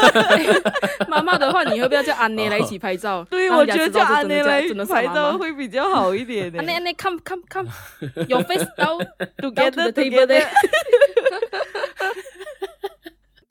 [1.08, 3.24] 妈妈的话，你会不要叫安妮来一起拍照？
[3.30, 6.48] 对，我觉得叫安妮来拍照会比较好一点。
[6.60, 9.08] 安妮，安妮，come come come，your face down
[9.38, 10.46] together together。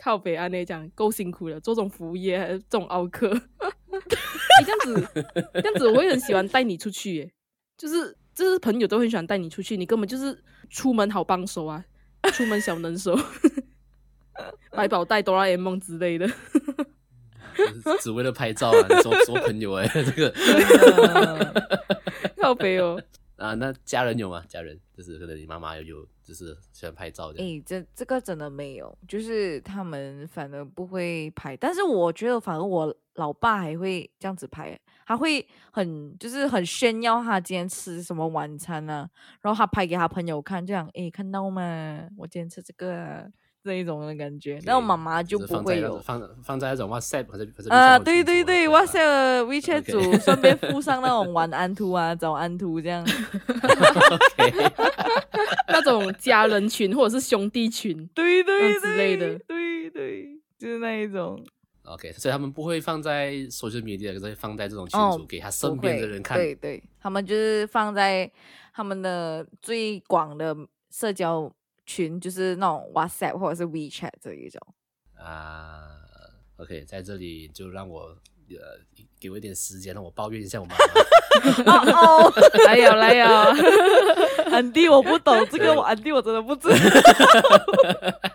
[0.06, 3.26] 靠北安妮讲够辛苦了，做这种服务业还是这种奥客。
[3.90, 7.32] 你这样子，这样子我也很喜欢带你出去耶，
[7.76, 10.40] 就是就是朋友都很喜欢带你出去，你根本就是
[10.70, 11.84] 出门好帮手啊，
[12.32, 13.18] 出门小能手，
[14.70, 16.30] 百宝袋、哆啦 A 梦之类的，
[18.00, 20.32] 只为了拍照啊，你做做朋友哎，这个
[22.40, 23.02] 靠北哦。
[23.36, 24.42] 啊，那家人有吗？
[24.48, 27.42] 家人就是可能你妈妈有，就是喜欢拍照的。
[27.42, 31.54] 哎、这这个真的没有，就是他们反而不会拍。
[31.56, 39.08] 但是我觉得，反而我老爸还会这样子拍，他会很就是很炫耀他今天吃什么晚餐啊，
[39.42, 42.08] 然后他拍给他朋友看，这样哎、看到吗？
[42.16, 43.30] 我今天吃这个、
[43.66, 53.04] 这一种的感觉，那我妈妈就不会有放放在那种 WhatsApp 或者啊，对对对，WhatsApp WeChat 组顺便附上那种晚安图啊、早安图这样，
[55.66, 61.44] 那种家人群或者是兄弟群，对对之类的，对对，就是那一种。
[61.82, 66.38] OK，所以他们不会放在 social media，可是放在这种群组给他身边的人看。
[66.38, 68.30] 对对，他们就是放在
[68.72, 70.56] 他们的最广的
[70.90, 71.52] 社交。
[71.86, 74.60] 群就是那种 WhatsApp 或者是 WeChat 这一种
[75.14, 75.92] 啊。
[76.58, 78.16] Uh, OK，在这里就让我
[78.48, 78.78] 呃
[79.20, 80.84] 给我一点时间，让我抱怨一下我妈妈。
[81.70, 82.32] 哦 哦，
[82.64, 83.26] 来有来有，
[84.50, 86.74] 安迪我不懂这个，我安迪我真的不知道。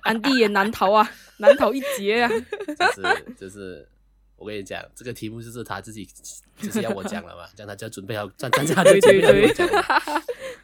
[0.03, 2.29] 安迪也难逃啊，难逃一劫啊。
[2.29, 3.89] 就是就是，
[4.35, 6.07] 我跟你讲，这个题目就是他自己
[6.61, 9.73] 就是要我讲了嘛，这样他就要准备好站站在他的前面对对对，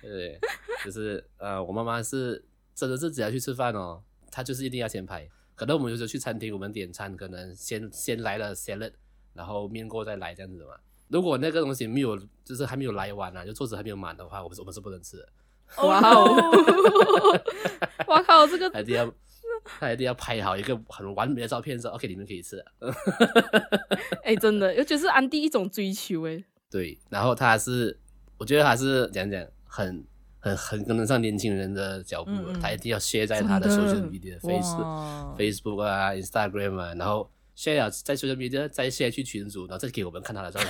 [0.04, 0.40] 对，
[0.86, 2.44] 就是呃，我妈妈是。
[2.78, 5.28] 真的是只要去吃饭哦，他就是一定要先拍。
[5.56, 8.92] 可能我们有时候去餐厅，我们点餐可能先先来了 salad，
[9.34, 10.76] 然后面过再来这样子嘛。
[11.08, 15.28] 如果那个东西没有，就是还没有来完啊，就桌子还没有满的话，我们我们是不能吃的。
[15.78, 16.24] 哇哦！
[18.08, 19.12] 哇靠，这个他一定要
[19.64, 22.64] 他一定要拍好一个很完美的照片，说 OK，你们可以吃。
[24.24, 26.44] 哎、欸，真的，尤其是安迪一种追求哎。
[26.70, 28.00] 对，然后他还是，
[28.38, 30.06] 我觉得还是讲讲很。
[30.40, 40.70] 很很跟得上年轻人的脚步，嗯、他一定要 share 在他的 social media Facebook Facebook 啊，Instagram 啊，然后 share 在 social media 再 share 去群组，然后再给我们看他的照片。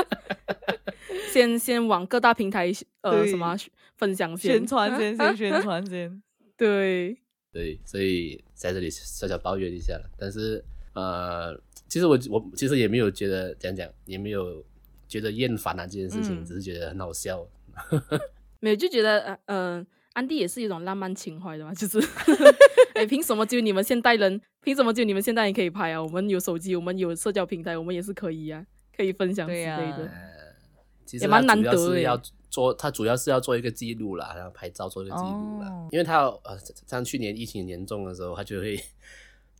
[1.32, 3.56] 先先往各大平台呃什么
[3.96, 6.20] 分享宣传先， 先宣传先。
[6.56, 7.16] 对
[7.52, 10.10] 对，所以在这里小小抱怨一下了。
[10.18, 11.56] 但是呃，
[11.88, 14.64] 其实我我其实也没有觉得讲讲，也没有
[15.08, 17.46] 觉得厌烦啊这件事情，嗯、只是觉得很好笑。
[18.60, 21.98] 没有就觉得，呃，安迪也是一种浪漫情怀的嘛， 就是，
[22.94, 26.02] 哎，凭什么只有你们现代人，凭什么只有你们现代人可以拍啊？
[26.02, 28.66] 我们有手机，我们有社交平台，我们也是可以呀、啊，
[28.96, 30.10] 可以分享之类的。
[31.06, 32.00] 其实也蛮难得的。
[32.00, 38.78] 要做，他主要是要做一个记录啦，然后拍照做一个记录啦，哦、因为他呃，像去年疫情严重的时候，他就会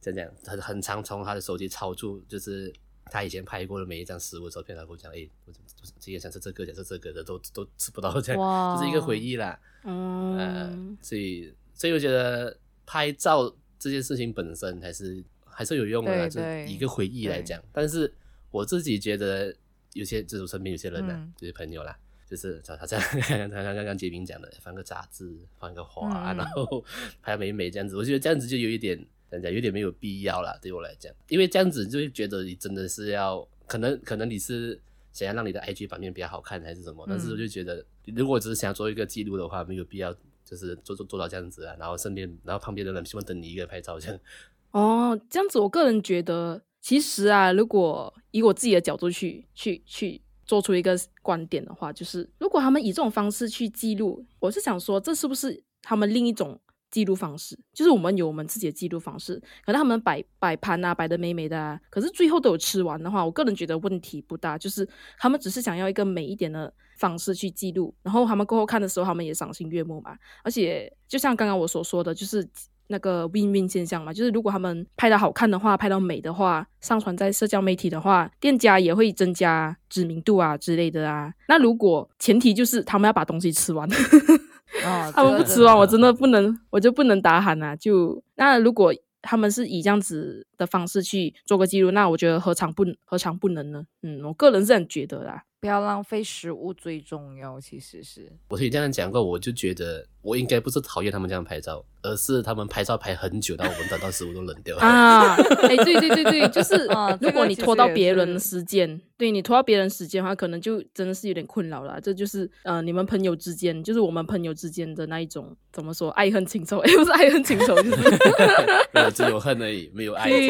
[0.00, 2.72] 这样很很常从他的手机操作，就是。
[3.10, 5.52] 他以前拍过的每一张食物照片，他跟我讲：“哎、欸，我
[5.98, 9.58] 今天想吃这个，想吃这个的，都都吃不到，这样，哇就是一个回忆啦。
[9.84, 17.60] 嗯”呃，所以所以我觉得拍照这件事情本身还是还是有用的，就一个回忆来讲。
[17.72, 18.14] 但是
[18.50, 19.54] 我自己觉得
[19.92, 26.84] 有些就是身边有些人呢、啊，嗯、就是朋友啦，就是他这样，他刚刚刚刚杰明讲的，放个杂志，放个花，嗯、然后
[27.20, 29.04] 拍美美这样子，我觉得这样子就有一点。
[29.30, 34.80] 人家有点没有必要啦，对我来讲，因为这样子就会觉得你真的是要，可能可能你是
[35.12, 40.12] 想要让你的 IG 版面比较好看还是什么，嗯、但是我就觉得，如果只是想要做一个记录的话，没有必要
[40.44, 44.20] 就是做做做到这样子啊，然后身边然后旁边的人希望等你一个人拍照这样。
[44.72, 56.60] 哦，这样子，我个人觉得，其实啊，如果以我自己的角度去去去做出一个观点的话，就是如果他们以这种方式去记录，我是想说，这是不是他们另一种？
[56.90, 64.86] 记录方式就是我们有我们自己的记录方式，可能他们摆摆盘啊，摆得美美的啊，可是最后都有吃完的话，我个人觉得问题不大，就是
[65.18, 70.16] 他们只是想要一个美一点的方式去记录，然后他们过后看的时候，他们也赏心悦目嘛。
[70.42, 72.46] 而且就像刚刚我所说的，就是
[72.88, 81.32] 那个 win win 现象嘛，就是如果他们拍的好看的话，拍到美的话，上传在社交媒体的话，店家也会增加知名度啊之类的啊。
[81.46, 83.88] 那如果前提就是他们要把东西吃完。
[84.84, 87.74] 哦，他们不吃完，我真的不能，我就不能打喊啊！
[87.76, 93.84] 就那如果他们是以这样子的方式去做个记录，那我觉得何尝不何尝不能呢？
[94.02, 95.44] 嗯，我个人是这样觉得啦。
[95.60, 98.32] 不要浪费食物最重要，其实是。
[98.48, 105.34] 我可以这样讲过，我就觉得我应该不是讨厌他们这样拍照，而是他们拍照拍很久，然后我们等到食物都冷掉了啊！
[105.68, 112.00] 哎，对对对对，就是 啊如果你拖到别人的时间，对你拖到别人时间的话，可能就真的是有点困扰了。
[112.00, 116.78] 这就是呃，你们朋友之间，就是我们朋友之间的那一种怎么说，爱恨情仇？
[116.88, 120.30] 哎，不是爱恨情仇，就是 只有恨而已，没有爱。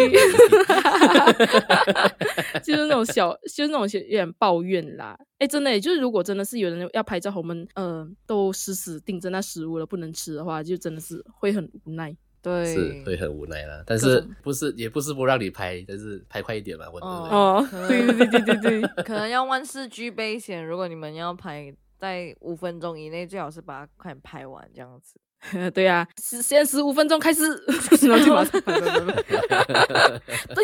[2.63, 5.19] 就是那种小，就是那种有点抱怨啦。
[5.39, 12.17] 哎，真的，就是如果真的是有人要拍照，我们呃都死死盯着那食物了，不能吃的话，就真的是会很无奈。
[12.43, 13.83] 对，是会很无奈啦。
[13.87, 16.99] 但是不是也不是不让你拍，但是拍快一点嘛，我。
[17.01, 20.65] 哦，对对对对对对， 可能要万事俱备先。
[20.65, 25.21] 如果你们要拍在五分钟以内，最好是把它快点拍完，这样子。
[25.73, 27.43] 对呀、啊，先十五分钟开始，
[28.07, 28.61] 然后就马上。
[28.61, 28.73] 等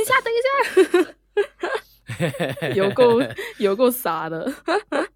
[0.00, 1.14] 一下，等一下。
[2.74, 3.20] 有够
[3.59, 4.52] 有够傻的。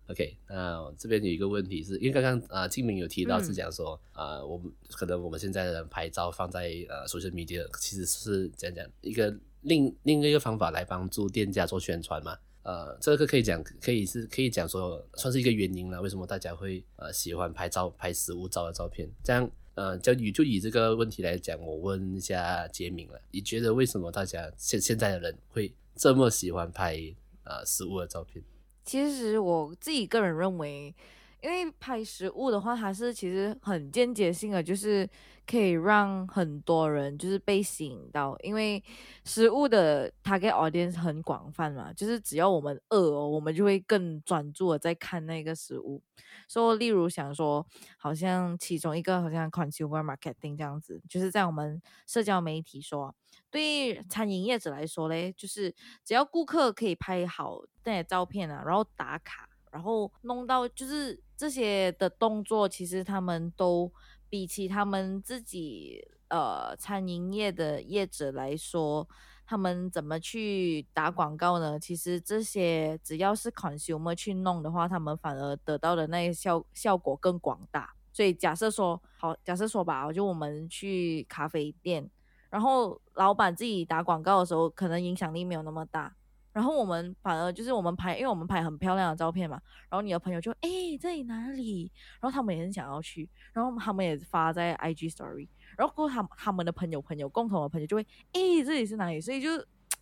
[0.08, 9.32] OK，那这边有一个问题是，因为刚刚啊，静明有提到是讲说，啊、嗯呃，我们可能我们现在的人拍照放在呃 social media，其实是讲讲一个
[9.62, 12.36] 另另一个方法来帮助店家做宣传嘛。
[12.62, 16.02] 呃，这个可以讲，可以是可以讲说，算是一个原因了。
[16.02, 19.08] 为什么大家会呃喜欢拍照、拍实物照的照片？
[19.24, 26.96] 这样，呃，就以就以这个问题来讲，我问一下杰明了，你觉得为什么大家现现在的人会这么喜欢拍
[27.44, 28.42] 呃食物的照片？
[28.86, 30.94] 其实我自己个人认为，
[31.42, 35.08] 因为拍食物的话，它是其实很间接性的，就是。
[35.46, 38.80] 可以让很多人就是被吸引到，因为
[39.24, 46.00] 食物的 target audience 很广泛嘛，就是只要我们饿哦，我们就会更专注的在看那个食物。
[46.46, 53.12] 所以，例如想说，好像其中一个好像 consumer marketing 这样子，就是在我们社交媒体说，
[53.50, 55.74] 对于餐饮业者来说嘞，就是
[56.04, 63.90] 只要顾客可以拍好那些照片啊，然后打卡，然后弄到就是这些的动作，其实他们都。
[64.32, 69.08] 比起他们自己呃餐饮业的业者来说，
[69.44, 71.76] 他们怎么去打广告呢？
[71.80, 77.92] 其实这些只要是 consumer 去弄的话，他们反而得到的那些效效果更广大。
[78.12, 82.08] 所以假设说好，假设说吧，就我们去咖啡店，
[82.50, 86.14] 然后老板自己打广告的时候，可能影响力没有那么大。
[86.52, 89.60] 然后我们反而就是我们拍，因为我们拍很漂亮的照片嘛。
[89.88, 90.68] 然后你的朋友就哎，
[91.00, 91.90] 这里哪里？
[92.20, 95.48] 然后他们也很想要去，然后他们也发在 IG Story。
[95.76, 99.20] 然后过后他他们的朋友朋友共同的朋友就会哎，这里是哪里？
[99.20, 99.48] 所以就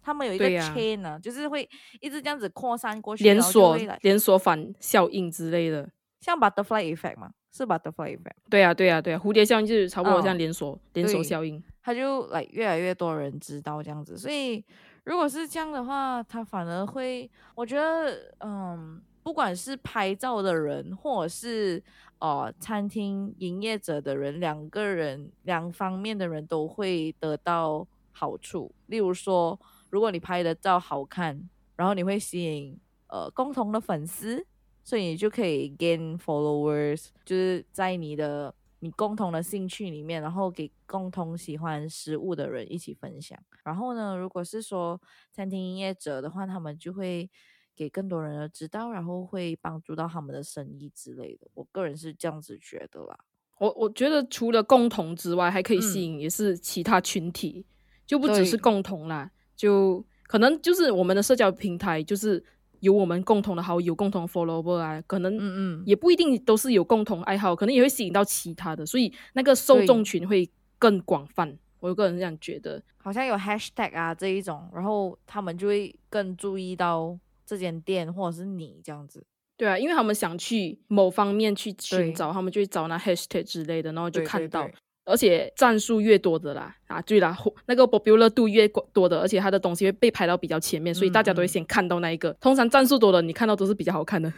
[0.00, 1.68] 他们有一个 chain 呢、啊，就是会
[2.00, 5.88] 一直这样子扩散过去，连锁连锁反效应之类的，
[6.20, 8.36] 像 butterfly effect 嘛，是 butterfly effect。
[8.48, 14.64] 对啊对啊对啊，蝴蝶效应就是差不多像连锁、哦、连锁效应，它就来越来越多人知道这样子，所以。
[15.08, 21.82] 如果是这样的话，他反而会，我觉得，嗯，不管是拍照的人，或者是
[22.18, 28.70] 呃餐厅营业者的人，两个人两方面的人都会得到好处。
[28.88, 34.46] 例如说，如果你拍的照好看，然后你会吸引呃共同的粉丝，
[34.84, 38.54] 所以你就可以 gain followers，就是在你的。
[38.80, 43.38] 你共同的兴趣里面，然后给共同喜欢食物的人一起分享。
[43.64, 45.00] 然后呢，如果是说
[45.32, 47.28] 餐厅营业者的话，他们就会
[47.74, 51.48] 给更多人的知道，然后会帮助到他们的生意之类的。
[51.54, 53.18] 我个人是这样子觉得啦。
[53.58, 57.74] 我我觉得除了共同之外，还可以吸引也是其他群体，嗯、
[58.06, 62.44] 就不只是共同啦，就可能就是我们的社交平台就是。
[62.80, 71.56] 有我们共同的好友，共同 follower 啊，可能嗯嗯，也不一定都是有共同爱好，可能也会吸引到其他的，所以那个受众群会更广泛。
[71.80, 79.24] 我个人这样觉得，好像有 hashtag 啊这一种，然后他们就会更注意到这间店或者是你这样子。
[79.56, 84.62] 对啊，因为他们想去某方面去寻找，他们就会找那 hashtag 之类的，然后就看到。
[84.62, 92.30] 对对对而且赞数越多的啦，啊，对啦，那个 popular 度越多的，而且他的东西会被排到比较前面，所以大家都会先看到那一个。
[92.30, 94.30] 嗯、通常赞数多的，你看到都是比较好看的，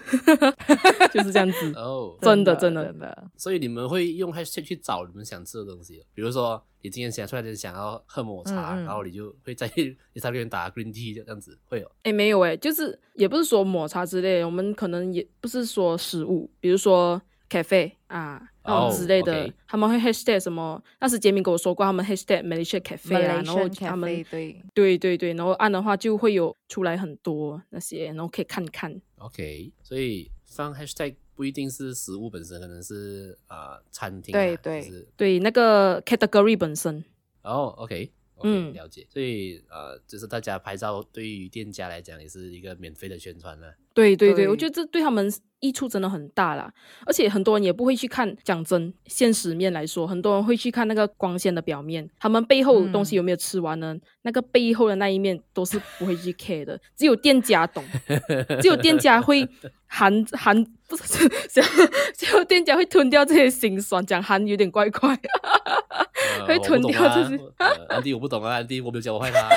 [1.12, 1.72] 就是这样子。
[1.76, 3.30] 哦，真的真的真的。
[3.36, 9.70] 所以你们会用 hashtag 去找你们想吃的东西，比如说你今天想出来就想要喝抹茶，嗯嗯然后你就会在
[10.12, 11.90] 你上面打 green tea 这样子，会有？
[12.04, 17.20] 哎，没有哎，就是也不是说抹茶之类，我们可能也不是说食物，比如说。
[17.50, 19.52] cafe 啊，那种之类的，oh, okay.
[19.66, 20.82] 他们会 hashtag 什么？
[21.00, 29.00] 那时杰明跟我说过，他们 hashtag Malaysia cafe 啊，然后他们对对对对，然后按的话就会有出来很多那些，然后可以看看。
[29.16, 37.02] OK，所以放 hashtag 不一定是食物本身，可能是啊、呃、餐厅、啊，对对、就是、对那个 category 本身。
[37.42, 38.12] 哦、oh,，OK
[38.42, 39.06] 嗯，了解。
[39.08, 43.74] 所以呃，就是大家拍照对于店家来讲也是一个免费的宣传了。
[43.94, 45.30] 对对对，对我觉得这对他们
[45.60, 46.72] 益处真的很大啦。
[47.06, 53.94] 而且很多人也不会去看，讲真，现实面来说，很多人会去看那个光鲜的表面，他们背后东西有没有吃完呢？
[53.94, 57.84] 嗯、那个背后的那一面都是不会去 care 的，只有店家懂，
[58.60, 59.48] 只有店家会
[59.86, 61.66] 含含，不是， 只有
[62.16, 65.18] 只有店家会吞掉这些辛酸，讲含有点怪怪。
[66.46, 67.38] 会吞掉这些，
[67.88, 69.48] 安迪我不懂啊，安迪我没有教我坏他。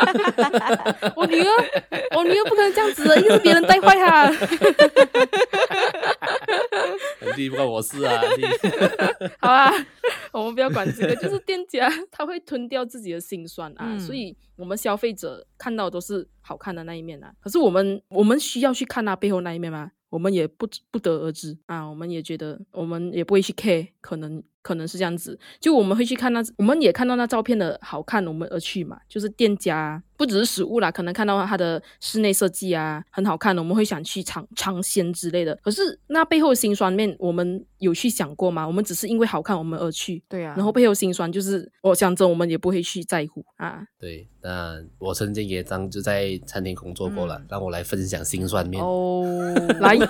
[1.14, 1.50] 我女儿，
[2.16, 4.32] 我女儿不可能这样子的，一定是别人带坏她。
[7.20, 8.42] 安迪不关我事啊，安迪。
[9.40, 9.70] 好啊，
[10.32, 17.32] 我们不要管这个，就是店家他会吞掉自己的辛酸啊，嗯、所以我们消费者看到的都是好看的那一面啊。
[17.40, 19.90] 可是我们我们需要去看他背后那一面吗？
[20.08, 24.42] 我们也不不得而知啊，我们也觉得我们也不会去 care，可能。
[24.62, 28.98] 可能是这样子，就我们会去看那，我们也看到那照片的好看，我们而去嘛。
[29.08, 35.58] 就是店家不只是食物啦，可能看到它的室内设计啊很好看，我们会想去尝尝鲜之类的。
[35.62, 38.66] 可是那背后的辛酸面，我们有去想过吗？
[38.66, 40.54] 我们只是因为好看我们而去，对啊。
[40.56, 43.82] 然后背后辛酸就是，我想着我们也不会去在乎啊。
[43.98, 49.24] 对，那我曾经也当就在餐厅工作过了，嗯、让我来分享辛酸面哦，
[49.80, 49.96] 来。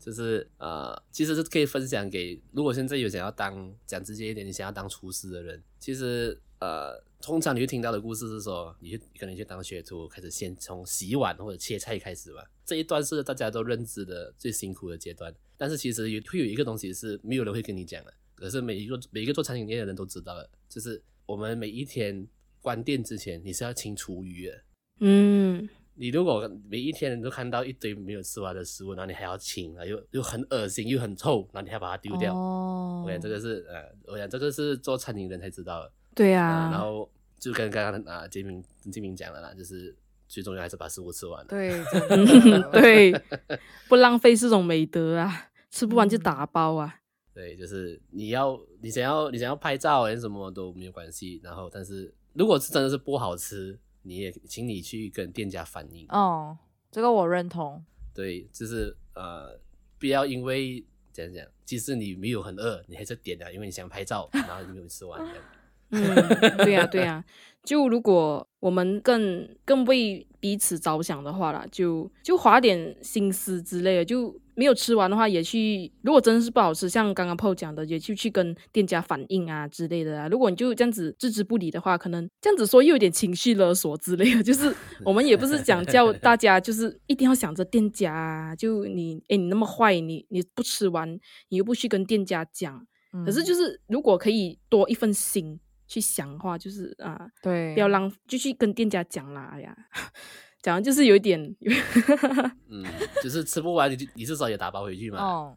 [0.00, 15.34] 就是呃，其实是可以分享给如果现在有想要当讲直接一点，你想要当厨师的人，其实呃，通常你会听到的故事是说，你去可能去当学徒，开始先从洗碗或者切菜开始吧，这一段是大家都认知的最辛苦的阶段。
[15.58, 22.26] 但是其实也会有一个东西是没有人会跟你讲的，可是每一个每一个做餐饮业的人都知道的，就是我们每一天
[22.62, 24.62] 关店之前，你是要清厨余的，
[25.00, 25.68] 嗯。
[25.94, 32.34] 你如果每一天你都看到一堆没有吃完的食物，然后你还要清啊，又又很恶心，又很臭，然后你还把它丢掉。
[32.34, 35.92] 哦，我想这个是呃，我想这个是做餐饮人才知道的。
[36.14, 36.70] 对啊、呃。
[36.70, 39.94] 然后就跟刚刚啊杰明杰明讲了啦，就是
[40.26, 41.46] 最重要还是把食物吃完。
[41.46, 41.82] 对，
[42.72, 43.12] 对，
[43.88, 46.96] 不浪费是种美德啊，吃不完就打包啊。
[47.34, 51.40] 对，就是你要你想要你想要拍照还是什么都没有关系。
[51.44, 53.78] 然后，但是如果是真的是不好吃。
[54.02, 56.06] 你也，请你去跟店家反映。
[56.08, 56.56] 哦，
[56.90, 57.84] 这个我认同。
[58.14, 59.58] 对，就是呃，
[59.98, 65.20] 不要因为怎样讲，即使你没有很饿，你还是点啊，因为你想拍照，然后你没有吃完。
[65.90, 66.02] 嗯，
[66.58, 67.24] 对呀、啊，对呀、啊。
[67.62, 75.90] 就如果我们更更为彼此着想的话啦，就就花点心思之类的，就没有吃完的话，也去。
[76.02, 80.28] 如果真的是不好吃，像刚刚 Paul 讲的，也去去跟店家反映啊之类的啊。
[80.28, 84.42] 如果你就这样子置之不理的话，可能这样子说又有点情绪勒索之类的。
[84.44, 84.70] 就是
[85.02, 92.86] 我们也不是讲叫大家就是一定要想着店家啊，就你诶，你那么坏，你你不吃完，你又不去跟店家讲。
[93.14, 95.58] 嗯、可是就是如果可以多一份心。
[95.92, 99.50] 去想的话，就是啊，对，不要浪，就去跟店家讲啦。
[99.52, 99.76] 哎呀，
[100.62, 101.40] 讲的就是有一点，
[102.68, 102.84] 嗯，
[103.22, 105.18] 就是吃不完，你你至少也打包回去嘛。
[105.22, 105.56] 哦，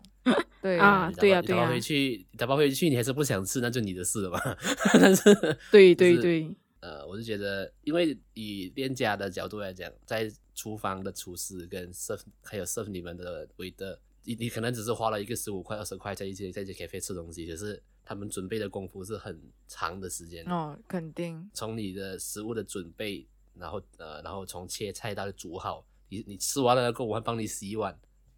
[0.62, 4.40] 对啊，对呀，对呀，打包回去，打包回去，你还是不想吃，那就你的事了嘛。
[4.94, 5.24] 但是，
[5.72, 17.82] 对对对，呃，我就觉得，因为以店家的角度来讲，在厨房的厨师跟 serve 还有 serve 你们的 waiter，你你可能只是花了一个十五块、二十块在一些在一些 cafe 吃东西，可是。
[18.06, 21.50] 他们准备的功夫是很长的时间哦，肯定。
[21.54, 23.26] 从你的食物的准备，
[23.60, 27.98] 然后呃，然后从切菜到煮好，你你吃完了过后，我还帮你洗碗，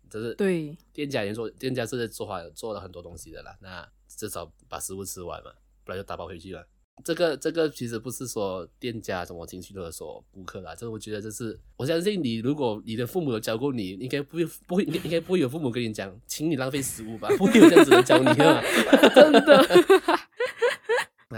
[0.09, 3.57] 这是对店家也做，店家是做好做了很多东西的啦。
[3.61, 5.51] 那至少把食物吃完嘛，
[5.83, 6.65] 不然就打包回去了。
[7.03, 18.63] 这个这个其实不是说店家怎么情绪勒索顾客啦，这我觉得这是我相信你，如果你的父母有教过你，应该不会不会应该应该不会有父母跟你讲，请你浪费食物吧，不会有这样子的教你的，
[19.13, 20.14] 真的。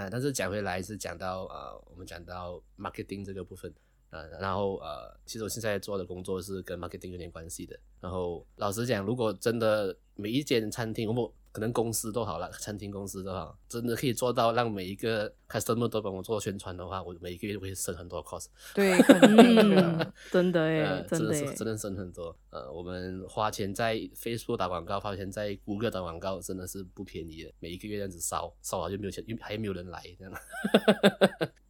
[0.09, 3.73] 但是讲回来是讲到呃，我们讲到 marketing 这个部分。
[4.17, 7.77] 啊，然后呃，其实我现在做的工作是跟 marketing 有点关系的。
[7.99, 18.45] 然后老实讲，如果真的每一间餐厅，我不可能公司都好了，餐厅公司都好，真的可以做到让每一个 customer 都帮我做宣传的话，我每一个月会省很多 cost。
[18.75, 18.91] 对，
[19.25, 22.35] 嗯、真的哎、呃，真的是真的省很多。
[22.51, 27.51] 呃，我们花钱在 Facebook 打广告，花钱在 Google 打广告，真的是不便宜的。
[27.59, 30.33] 每一个月这样子烧，烧了就没有钱，因为还没有人来这样。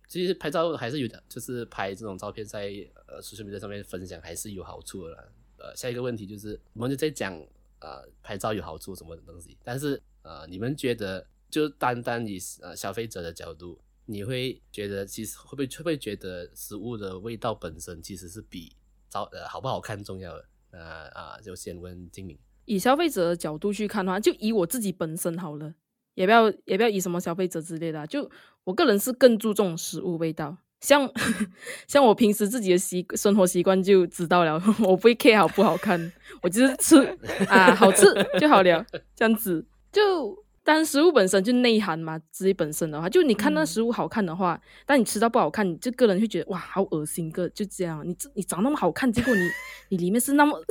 [0.08, 2.68] 其实拍照还是有的，就是拍这种照片在
[3.08, 5.24] 呃 social media 上面分享还是有好处的啦。
[5.58, 7.40] 呃，下一个问题就是，我们就在讲。
[7.80, 18.76] 呃，拍照有好处什么东西，但是呃，你们觉得就单单以呃消费者的角度，你会觉得其实会不会会不会觉得食物的味道本身其实是比
[19.10, 20.46] 照呃好不好看重要的？
[20.72, 22.36] 呃、啊，就先问静明。
[22.66, 25.76] 以消费者的角度去看的话，就以我自己本身好了。
[26.18, 28.06] 也不要也不要以什么消费者之类的、啊。
[28.08, 28.28] 就
[28.64, 31.08] 我个人是更注重食物味道，像
[31.88, 36.12] 像我平时自己的习生活习惯就知道了， 我不会 care 好不好看，
[36.42, 36.98] 我就是吃
[37.48, 38.06] 啊好吃
[38.40, 38.84] 就好了，
[39.16, 40.46] 这样子就。
[40.68, 48.06] 但食物本身就内涵嘛，自己本身的话，就你看那食物好看的话，嗯、但你吃到不好看，你就个人会觉得哇，好恶心个，就这样。
[48.06, 49.40] 你你长那么好看，结果你
[49.92, 50.62] 你里面是那么，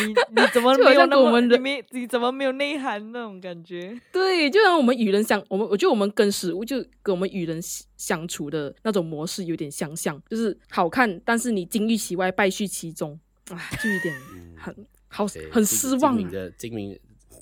[0.00, 3.98] 你你怎么没有那么里面你怎么没有内涵那种感觉？
[4.12, 7.60] 对，就像我们与人相，我们我觉得我们跟食物就跟我们与人
[7.96, 13.18] 相处的那种模式有点相像，就是好看，但是你金玉其外，败絮其中，
[13.50, 14.14] 啊，就有点
[14.56, 16.28] 很、嗯、好很失望、啊。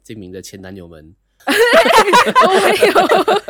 [0.02, 1.14] 精明的前男友们，
[1.46, 2.92] 我没有，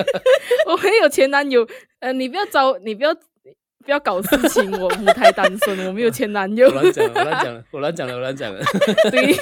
[0.71, 1.67] 我没有前男友。
[2.01, 3.15] 呃，你不要找，你不要
[3.83, 4.71] 不要搞事情。
[4.81, 6.69] 我母胎单身，我没有前男友。
[6.69, 8.65] 我乱讲了，我乱讲了，我乱讲了，我乱讲了。
[9.11, 9.35] 对，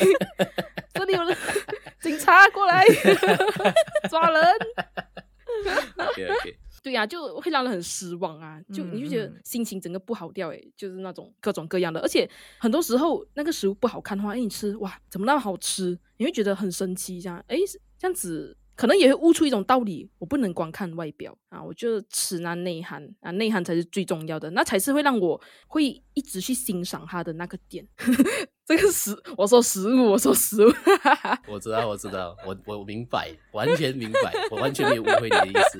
[0.94, 1.36] 这里有人，
[2.00, 2.84] 警察过来
[4.10, 4.42] 抓人。
[5.96, 6.56] OK OK。
[6.82, 8.58] 对呀、啊，就会让人很失望啊！
[8.72, 12.26] 就你就觉得心情整个不好掉，诶，就是那种各种各样的，而且
[12.58, 15.98] 很多时候那个食物不好看的话，诶，你吃哇，怎么那么好吃？
[16.16, 17.58] 你会觉得很生气，这样，诶，
[17.98, 18.56] 这样子。
[18.80, 27.86] 可能也会悟出一种道理，我不能光看外表啊，我觉得吃那内涵啊，内涵才是最重要的，那才是会让我会一直去欣赏它的那个点。
[28.64, 30.72] 这个食，我说食物，我说食物，
[31.46, 35.78] 我知道，我知道，我我明白，完全明白，我完全没有误会你的意思，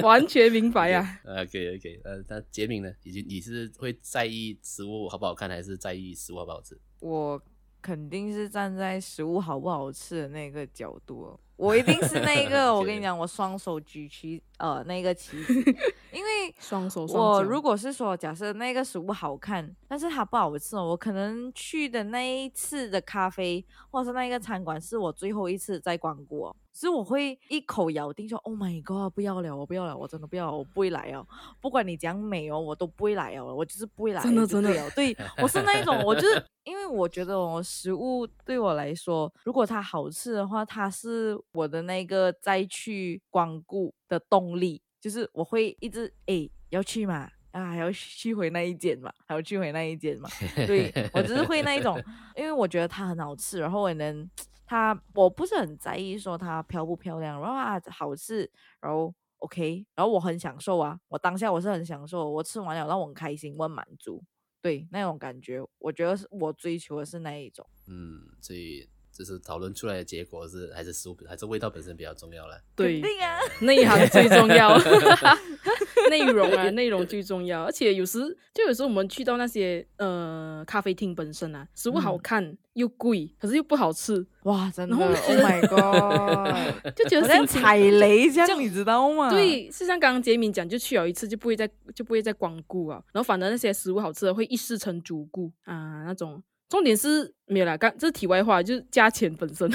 [0.02, 1.42] 完全明白呀、啊。
[1.42, 2.90] OK OK，呃，那杰明呢？
[3.02, 6.80] 以及你是会在意食物好不好看，还是在意食物好不好吃？
[7.00, 7.42] 我。
[7.86, 12.74] 肯定是站在食物好不好吃的那个角度，我一定是那个。
[12.74, 15.54] 我跟你讲，我双手举起呃那个旗子，
[16.12, 17.06] 因为双手。
[17.06, 26.54] 我如果是说，假设那个食物好看，但是它不好吃，我可能去的那一次的咖啡或者是那个餐馆是我最后一次在光顾。
[26.72, 31.26] 所以我会一口咬定说：“Oh my god，不要了，我不要了，我真的不要了，我不会来哦。
[31.58, 50.28] 不管你讲美哦，我都不会来哦，我就是不会来。”真的真的，对，我是那一种，我就是 因为我觉得哦，食物对我来说，如果它好吃的话，它是我的那个再去光顾的动力，就是我会一直诶要去嘛，啊还要去回那一间嘛，还要去回那一间嘛。
[50.66, 52.00] 对，我只是会那一种，
[52.36, 54.28] 因为我觉得它很好吃，然后我能。
[54.68, 58.50] 它我不是很在意说它漂不漂亮，然后啊好吃，
[58.80, 64.24] 然后 OK，然后我很享受啊，我当下我是很享受，我吃完了让我很开心，我很满足，
[64.60, 67.64] 对那种感觉，我觉得是我追求的是那一种。
[67.86, 72.60] 嗯，所以就是讨论出来的结果是还是食物还是味道本身比较重要了。
[72.74, 74.76] 对，对啊，内涵最重要。
[76.10, 78.20] 内容啊，内容最重要，而且有时
[78.54, 89.30] 就有时候我们去到那些呃咖啡厅本身啊，食物好看、嗯、又贵，可是又不好吃，哇，真的，Oh my god， 就觉得像踩雷这样，你知道吗？
[89.30, 96.40] 对，是像刚刚杰明讲，就去了一次就不会再就不会再光顾啊，然后反而那些食物好吃的会一试成主顾啊那种。
[96.68, 99.70] 重点是没有啦，刚这是题外话，就是价钱本身，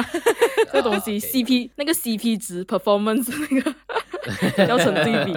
[0.72, 3.74] 这个东西 CP 那个 CP 值 performance 那个。
[4.66, 5.32] 要成对比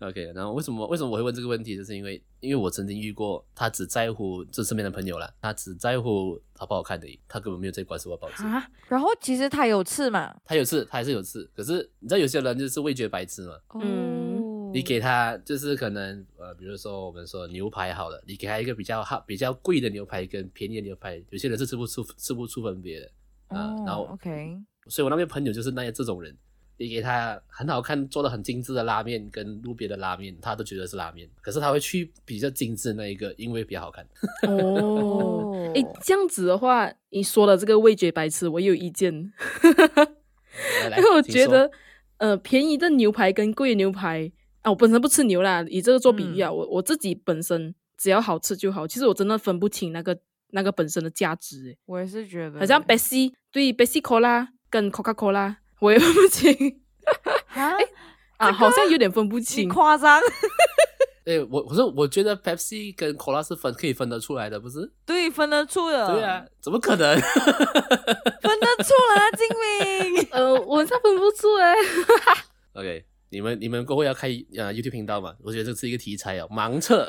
[0.00, 0.32] ，OK。
[0.34, 1.76] 然后为什么为什么我会问这个问题？
[1.76, 8.66] 就是因为因为我曾经遇过，他只在乎这身边的朋友啦，他只在乎好不好看的，他根本没有在关注我保值啊。
[8.88, 11.44] 然后其实他有刺嘛，他有刺，他还是有刺。
[11.54, 14.31] 可是你知道有些人就是味觉白痴嘛，嗯，
[14.72, 23.10] 你给他就是可能呃，比如说我们说牛排好了，你给他一个比较好比较贵的牛排跟便宜的牛排，有些人是吃不出吃不出分别的
[23.48, 23.74] 啊。
[23.74, 24.56] 哦、然后 OK，
[24.88, 26.36] 所以我那边朋友就是那些这种人。
[26.78, 31.28] 你给他很好看、做的很精致的拉面，跟路边的拉面，他都觉得是拉面。
[31.40, 34.04] 可是他会去比较精致的那一个，因为比较好看。
[34.50, 39.12] 哦，哎，这样子的话，你说的这个味觉白痴，我也有意见。
[40.96, 41.70] 因为我觉得，
[42.16, 44.32] 呃，便宜的牛排跟贵的牛排
[44.62, 48.86] 啊，我本身不吃牛啦，以这个做比喻啊，嗯、我我自己本身只要好吃就好。
[48.86, 50.18] 其实我真的分不清那个
[50.52, 51.70] 那个本身的价值。
[51.70, 55.56] 哎，我也是觉得，好像 Pepsi 对 Pepsi Cola 跟 Coca Cola。
[55.80, 56.80] 我也分不清
[57.54, 57.88] 啊、欸
[58.36, 60.20] 啊，好像有点分不清，夸张。
[61.24, 64.92] 哎、欸，我我说我觉得 Pepsi 跟 Cola 是分可以分得出来的，不是？
[65.04, 66.06] 对，分得出的。
[66.14, 67.14] 对啊，怎么可能？
[67.20, 70.28] 分得出来啊，精明。
[70.30, 71.74] 呃，我好像分不出哎。
[72.74, 75.34] OK，你们你们过后要开呃 YouTube 频道嘛？
[75.42, 77.08] 我觉得这是一个题材哦，盲测，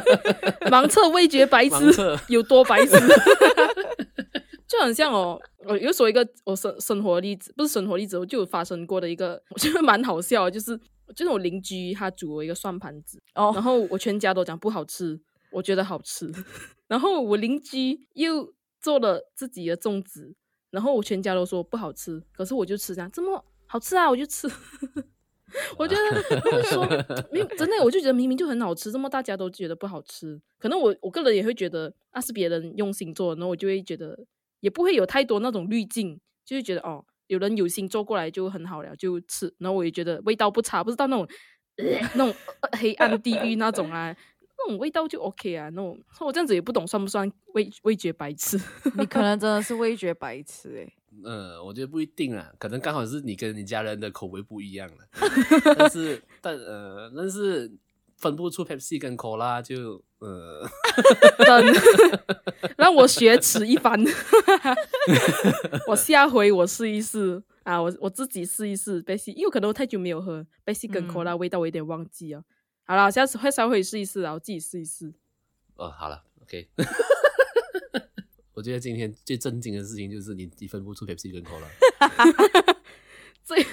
[0.70, 1.90] 盲测味觉白痴
[2.28, 2.92] 有多白痴。
[4.68, 10.78] 就很像哦，我又说一个我生生活例子，不是生活例子，我就有发生过的一个，我觉得蛮好笑，就是
[11.14, 15.18] 就是我邻居他煮了一个蒜盘子，哦，然后我全家都讲不好吃，
[15.52, 16.30] 我觉得好吃，
[16.86, 20.34] 然后我邻居又做了自己的粽子。
[20.72, 24.46] 然后我全家都说不好吃，可是我就吃这样，这么好吃啊，我就吃。
[25.78, 26.86] 我觉得说
[27.32, 34.18] 明真的，我就觉得明明就很好吃，怎么大家都觉得不好吃，可能我我个人也会觉得那是别人用心做的，然后我就会觉得
[34.60, 39.52] 也不会有太多那种滤镜，就是觉得哦，有人有心做过来就很好了，就吃。
[39.58, 41.26] 然后我也觉得味道不差，不知道那种、
[41.76, 41.84] 呃、
[42.14, 42.34] 那种
[42.78, 44.14] 黑暗地狱那种啊，
[44.58, 45.68] 那种味道就 OK 啊。
[45.70, 48.60] 那种我这样子也不懂算不算味味觉白痴？
[48.98, 50.92] 你可能真的是味觉白痴诶、 欸。
[51.24, 55.08] 呃，我觉得不一定啊，可能刚好是你跟你家人的口味不一样了。
[55.76, 57.70] 但是，但呃，但是
[58.16, 60.68] 分不出 Pepsi 跟 Cola 就呃，
[62.76, 64.02] 让我学耻一番。
[65.86, 72.40] 我下回我试一试啊，我我自己试一试 Pepsi，因为可能我太久没有喝 Pepsi 跟 Cola 味道，我有点忘记啊。
[72.40, 72.44] 嗯、
[72.86, 75.12] 好了，下次会稍微试一试啊，我自己试一试。
[75.76, 76.68] 哦，好了，OK。
[78.66, 82.74] 我觉得今天最震惊的事情就是你你分不出 Pepsi 跟 Cola，
[83.44, 83.64] 所以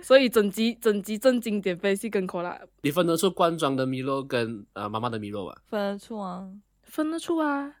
[0.00, 5.60] 所以整集整集震惊点 Pepsi 跟 Cola，你分得出罐装的米洛跟呃妈妈的米洛吧？
[5.66, 6.48] 分得出啊，
[6.84, 7.74] 分得出啊，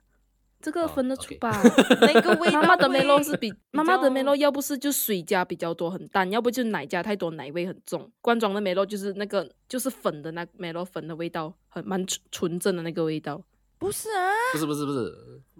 [0.60, 1.62] 这个分得出吧？
[2.02, 2.22] 那、oh, okay.
[2.22, 8.10] 个味妈妈的梅洛是比妈妈的梅洛，要不是就水加比较多很淡，要不就奶加太多奶味很重。
[8.20, 13.40] 罐装的梅洛就是那个就是粉的那梅洛粉的味道，很蛮纯纯正的那个味道。
[13.78, 15.14] 不是啊，不是不是不是。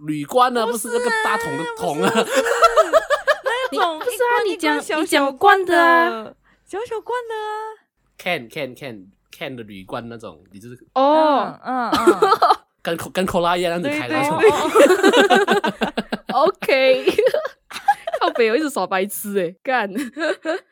[0.07, 2.11] 铝罐呢，不是那个大桶的桶啊，
[3.71, 6.33] 那种不是啊，你讲你讲罐的啊，
[6.65, 7.75] 小小罐的啊
[8.17, 11.93] ，can can can can 的铝罐那种，你就是哦，嗯嗯，
[12.81, 14.39] 跟跟 Cola 一样样子开的那种，
[16.33, 17.05] OK，
[18.21, 19.89] 靠北，我一直耍白痴诶，干。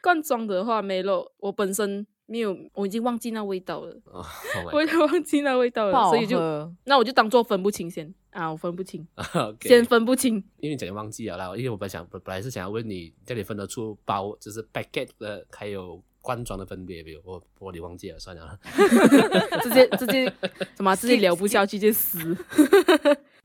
[0.02, 2.06] 罐装的话没漏，我本身。
[2.28, 3.96] 没有，我已经忘记那味道了。
[4.12, 4.26] Oh,
[4.66, 6.38] oh、我已经忘记那味道了，所以就
[6.84, 9.68] 那我就当做分不清先啊，我分不清， Okay.
[9.68, 10.36] 先分不清。
[10.60, 17.22] 因为你讲忘记了啦，因为我本来想本来是想要问你，叫你分得出包就是 packet 的还有罐装的分别没有？
[17.24, 18.60] 我我你忘记了，算了，
[19.64, 20.32] 直接直接
[20.76, 22.36] 怎么直接聊不下去就死。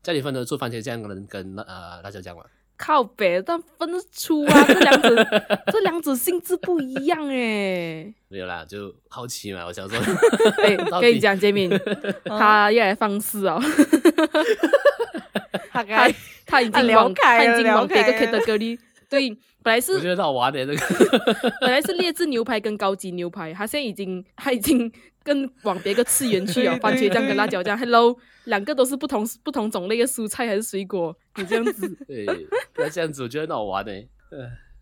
[0.01, 2.43] 叫你分得出番茄酱跟跟呃辣椒酱吗？
[2.83, 5.25] 靠北，但分得出啊， 这两者
[5.71, 8.13] 这两者性质不一样诶。
[8.27, 9.97] 没有啦，就好奇嘛，我想说，
[10.61, 11.69] 哎， 跟你讲，杰敏，
[12.25, 13.57] 他要来放肆哦。
[15.71, 16.11] 他他
[16.45, 18.77] 他已经往他已经往别个 category，
[19.09, 19.37] 对。
[19.63, 24.91] 本来是我觉得好玩的这个，本来是劣质牛排跟高级牛排，他现在已经他已经
[25.23, 26.77] 跟往别个次元去哦。
[26.81, 31.15] 番茄酱跟辣椒酱，Hello，两个都是不同不同种类的蔬菜还是水果？
[31.35, 32.25] 你这样子， 对，
[32.75, 33.91] 那这样子我觉得很好玩的。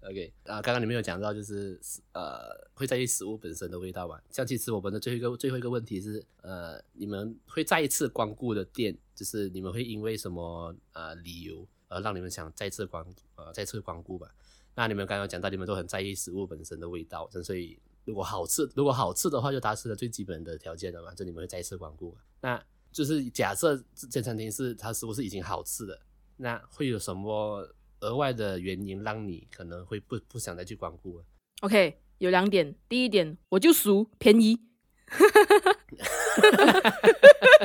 [0.03, 1.79] OK 啊，刚刚你们有讲到就是
[2.13, 2.39] 呃
[2.73, 4.19] 会在意食物本身的味道嘛？
[4.31, 14.27] 像其实我们的最后一个最后一个问题是呃你们会再一次光顾的店，就是你们会因为什么呃理由而让你们想再次光呃再次光顾吧？
[14.73, 22.17] 那你们刚刚讲到，你们都很在意食物本身的味道，所以如果好吃，如果好吃的话，就达成了最基本的条件了嘛，就你们会再次光顾。
[22.41, 25.99] 那就是假设这间餐厅是它是不是已经好吃的，
[26.37, 27.67] 那会有什么
[28.01, 31.21] 额外的原因让你可能会不不想再去光顾
[31.61, 34.59] ？OK，有两点，第一点我就俗便宜，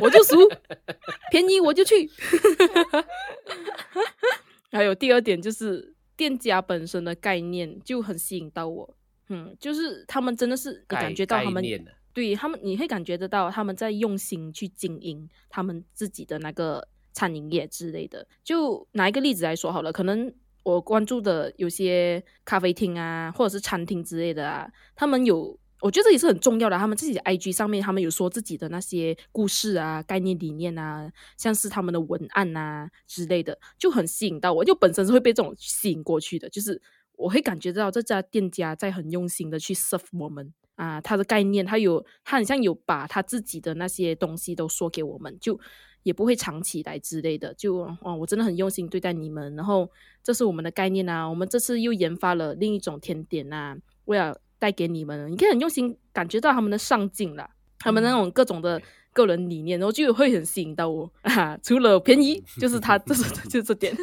[0.03, 0.37] 我就俗
[1.31, 2.11] 便宜我就去，
[4.71, 5.95] 还有第二点就是。
[6.17, 8.96] 店家本身的概念就很吸引到我，
[9.29, 11.63] 嗯，就是他们真的是你感觉到他们
[12.13, 18.27] 对他们，你会感觉得到他们在用心去经营他们自己的那个餐饮业之类的。
[18.43, 25.59] 就拿一个例子来说好了，可能我关注的有些咖啡厅啊，或者是餐厅之类的啊，他们有。
[25.83, 26.79] 我觉得这也是很重要的。
[26.79, 34.65] 他们自己的 IG 上面，他们有说自己的那些故事啊、概念、理念啊，像是他们的文案啊之类的，就很吸引到我。
[34.65, 36.81] 就本身是会被这种吸引过去的，就是
[37.17, 45.59] 我会感觉到这家店家在很用心的去 serve 我们啊，他的概念，他有他很像有把他自己的那些东西都说给我们，就
[46.03, 47.53] 也不会藏起来之类的。
[47.55, 49.57] 就哦，我真的很用心对待你们。
[49.57, 49.91] 然后
[50.23, 54.39] 这是我们的概念啊，我们这次又研发了另一种甜点啊，为了。
[54.59, 57.47] 带给你们，你可以很用心感觉到他们的上进啦，
[57.79, 58.81] 他们那种各种的
[59.13, 61.59] 个人理念，然后就会很吸引到我 啊。
[61.63, 63.95] 除了便宜，就是他， 就是就这点，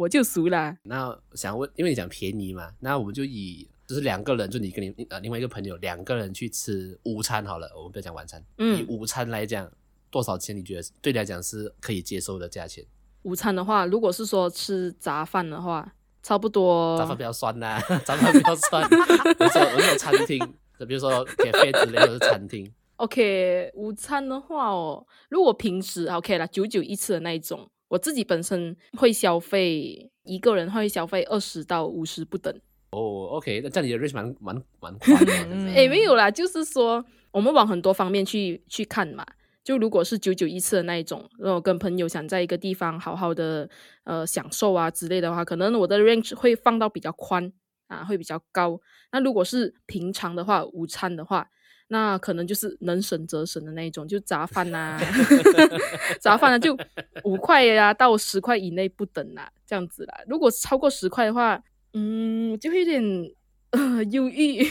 [0.00, 0.74] 我就熟了。
[0.82, 8.42] 那想问，因为你讲便宜嘛，那我们就以就是两个人，就你跟你呃另外一个朋友两个人去吃午餐好了，我们不要讲晚餐。
[8.56, 9.70] 嗯，以午餐来讲，
[10.10, 10.56] 多少钱？
[10.56, 12.82] 你觉得对你来讲是可以接受的价钱？
[13.24, 15.92] 午餐的话，如果是说吃杂饭的话。
[16.22, 18.82] 差不多，杂饭比较酸呐、啊， 杂饭比较酸。
[18.82, 20.38] 我说我说餐厅，
[20.78, 22.70] 就比如说咖啡之类的是餐厅。
[22.96, 32.54] OK，午餐的话哦，如果平时 OK 啦，久久一次的那一种，我自己本身会消费一个人会消费二十到五十不等。
[32.92, 35.32] 哦，OK，那这样你的 range 蛮蛮蛮宽的。
[35.74, 39.26] 哎， 没有啦，就是说我们往很多方面去去看嘛。
[39.62, 43.68] 就如果是久久一次的那一种，然后跟朋友想在一个地方好好的
[44.04, 47.52] 呃享受啊之类的话，可能我的 range 会放到比较宽
[47.88, 48.80] 啊，会比较高。
[49.12, 51.46] 那如果是平常的话，午餐的话，
[51.92, 55.00] 那可能就是能省则省的那一种，就杂饭呐、 啊，
[56.20, 56.76] 杂饭呢就
[57.24, 60.20] 五块呀到十块以内不等啦，这样子啦。
[60.28, 61.60] 如果超过十块的话，
[61.92, 63.02] 嗯，就会有点
[63.70, 64.64] 呃犹豫。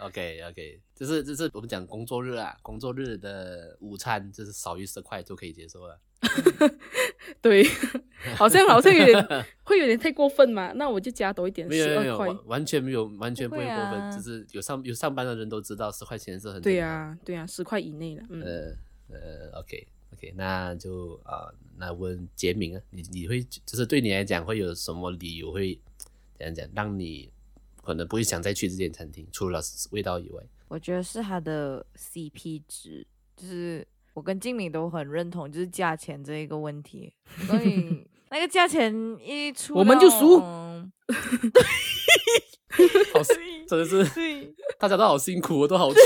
[0.00, 6.00] OK OK，就是就是我们讲工作日啊，工作日的午餐就是少于十块就可以接受了。
[7.40, 7.64] 对，
[8.36, 18.22] 好像好像有点会有点太过分嘛，那我就加多一点十二块，完全没有完全不会过分，啊、就是有上有上班的人都知道十块钱是很对啊对啊，十块以内的。
[18.30, 25.78] 嗯、呃呃，OK OK，那就啊、呃，那问杰明啊，你你会就是对你来讲会有什么理由会
[26.38, 27.30] 怎样讲让你？
[27.86, 29.60] 可能不会想再去这间餐厅，除了
[29.90, 33.06] 味道以外，我觉得是它的 CP 值，
[33.36, 37.12] 就是我跟静敏都很认同，就是价钱这一个问题。
[37.46, 40.40] 所以 那个价钱一出，我们就输。
[40.40, 40.80] 好，
[43.68, 44.02] 真的是，
[44.78, 46.02] 大家都好辛苦，我都好穷，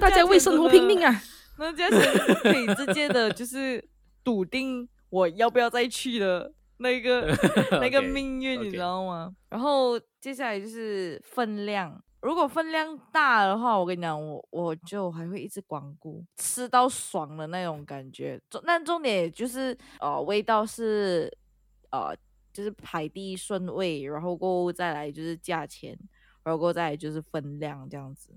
[0.00, 1.20] 大家为生活拼命啊！
[1.58, 2.00] 那价钱
[2.42, 3.84] 可以直接的，就是
[4.24, 6.52] 笃定我要不要再去的。
[6.78, 7.28] 那个
[7.80, 18.40] 那个命运，你知道吗.然后接下来就是分量，如果分量大的话，我跟你讲，我我就还会一直光顾，吃到爽的那种感觉。
[18.48, 21.30] 重，但重点就是，呃，味道是，
[21.90, 22.16] 呃，
[22.52, 25.98] 就是排第一顺位，然后过后再来就是价钱，
[26.44, 28.32] 然后过后再来就是分量这样子。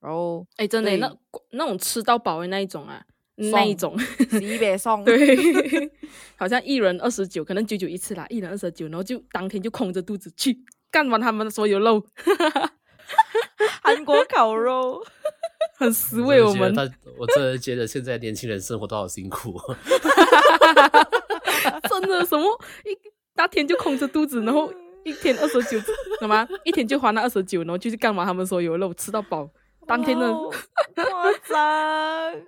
[0.00, 1.16] 然后，哎，真的，那
[1.52, 3.04] 那种吃到饱的那一种啊。
[3.36, 5.90] 那一种西北送， 对，
[6.36, 10.56] 好像一人二十九，可能久久一次啦，一人二十九，然后就当天就空着肚子去
[10.90, 12.04] 干完他们的所有肉，
[13.82, 15.02] 韩国烤肉，
[15.76, 16.40] 很实惠。
[16.42, 16.72] 我们，
[17.18, 19.58] 我真的觉得现在年轻人生活都好辛苦，
[21.88, 22.44] 真的什么
[22.84, 22.96] 一
[23.34, 24.72] 那天就空着肚子，然后
[25.04, 25.78] 一天二十九，
[26.20, 26.46] 懂吗？
[26.64, 29.50] 一天就花那二十九，然后就去干嘛他们说有肉，吃到饱，
[29.86, 30.32] 当天的
[30.94, 32.40] 夸张。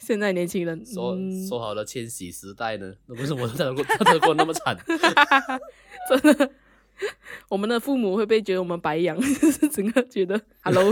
[0.00, 4.76] 现在年轻人说、嗯、说好了千禧时代呢，那为什么他能过他能过那么惨？
[6.08, 6.50] 真的，
[7.48, 9.18] 我们的父母会不会觉得我们白养？
[9.72, 10.84] 整个觉得，Hello，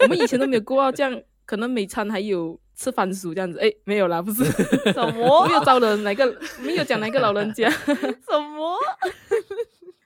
[0.00, 3.58] 我们以前都没有过到这样，可能每餐还有吃番薯这样子。
[3.58, 4.44] 哎，没有啦，不是
[4.92, 5.46] 什么？
[5.48, 6.40] 没有招了哪个？
[6.60, 7.68] 没有讲哪个老人家？
[7.70, 8.78] 什么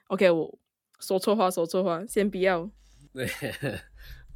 [0.09, 0.59] ？OK，我
[1.01, 2.71] 说错话，说错话，先不要。
[3.13, 3.29] 对。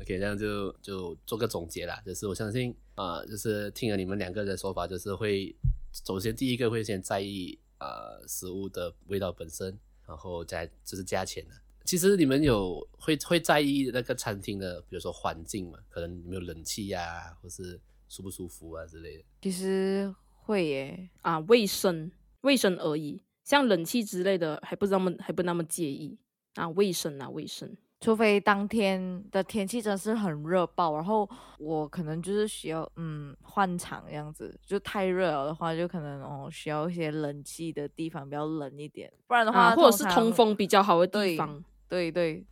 [0.00, 2.00] OK，这样就就做个总结啦。
[2.06, 5.54] 就是我相信啊、呃，就是听了你们两个人的说法，就是会
[5.92, 7.86] 首先第一个会先在意啊、
[8.18, 9.78] 呃、食物的味道本身，
[10.10, 11.54] 然后再就是加钱的。
[11.84, 19.24] 其实你们有会会在意那个餐厅的，比如说环境嘛，可能有没有冷气呀、或是舒不舒服啊之类的。
[19.42, 26.18] 其实会耶啊，卫生卫生而已，像冷气之类的还不那么还不那么介意
[26.54, 27.76] 啊，卫生啊卫生。
[28.00, 31.28] 除非当天的天气真是很热爆，然后
[31.58, 41.62] 我可能就是需要嗯换场这样子，就太热了的话，就可能哦需要一些冷气的地方比较冷一点，不然的话，啊、或者是通风比较好的地方。
[41.88, 42.44] 对对，对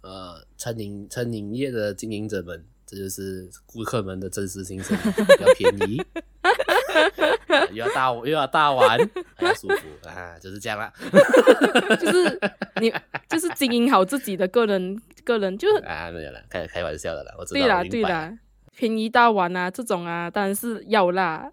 [0.00, 6.00] 呃，餐饮餐饮业的经营者们，这就是顾客们的真实心声，比较便宜。
[7.72, 8.98] 又要大 又要大碗，
[9.36, 10.92] 还要舒服啊，就是这样啦。
[12.00, 12.40] 就是
[12.80, 12.92] 你
[13.28, 17.60] 就是经营好自己的个人个人，就啊没有啦，开开玩笑的啦，我知道。
[17.60, 18.32] 对啦对啦，
[18.76, 21.50] 便宜大碗啊，这种啊当然是要啦。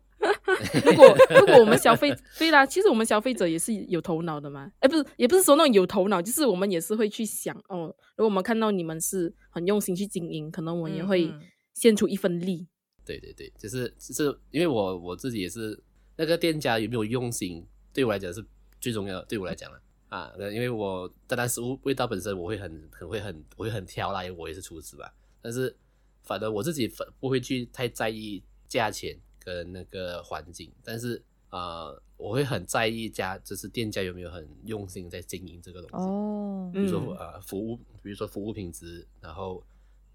[0.85, 4.71] 如果如果我们消费对啦，其实我们消费者也是有头脑的嘛。
[4.79, 7.93] 哎，不是，也不是说那种有头脑，就是我们也是会去想哦。
[8.15, 11.29] 如果我们看到你们是很用心去经营，可能我们也会
[11.73, 12.65] 献出一份力。
[13.05, 15.77] 对对对，就是就是因为我我自己也是
[16.15, 18.43] 那个店家有没有用心，对我来讲是
[18.79, 19.25] 最重要的。
[19.25, 25.13] 对我来讲了啊，因为我当然食物味道本身我会很很会很我会很挑啦，因为我也是厨师吧。
[25.41, 25.75] 但是
[26.23, 36.05] 反正我自己反不会去太在意价钱跟那个环境，但是啊、呃，我会很在意家就是店家有没有很用心在经营这个东西。
[36.05, 39.63] 哦，比如说啊、呃，服务，比如说服务品质，然后。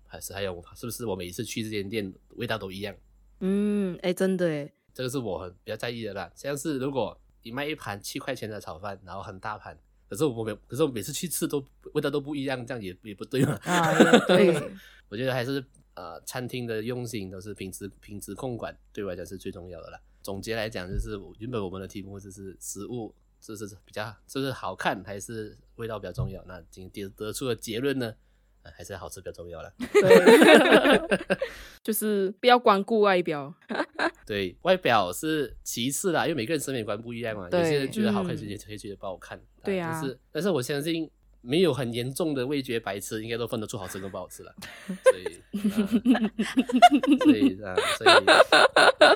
[0.08, 2.96] 还是还有，是不是我每一次去这间店味道都一样？
[3.40, 6.28] 嗯，哎，真的哎，这个是我很比较在意的啦。
[6.34, 9.78] 像是如果你卖一盘七块钱的炒饭，然后很大盘，
[10.08, 13.52] 可是我每可是我每次去吃都味道都不一样，这样也也不对嘛。
[13.62, 13.92] 啊，
[14.26, 14.52] 对，
[15.08, 20.00] 我觉得还是呃餐厅的用心都是品质品质控管，对我来讲是最重要的啦。
[20.20, 26.44] 总结来讲，就是原本我们的题目就是食物，就是比较就是好看还是味道比较重要？
[26.44, 28.12] 那今天得出的结论呢？
[28.62, 29.72] 还是好吃比较重要了，
[31.82, 33.52] 就是不要光顾外表。
[34.26, 37.48] 对，外表是其次啦，因为每个人审美观不一样嘛。
[37.50, 39.40] 有些人觉得好看，有些人会觉得不好看。
[39.64, 44.54] 对啊，但是但是我相信，没有很严重的味觉白痴，应该都分得出好吃跟不好吃了。
[45.04, 45.40] 所以，
[47.18, 48.10] 所以啊，所以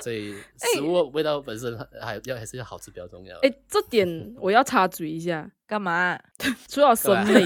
[0.01, 0.33] 所以
[0.73, 3.37] 食物味道本身还要还是要好吃比较重要。
[3.39, 6.17] 哎，这点我要插嘴一下，干嘛？
[6.67, 7.45] 除了审美。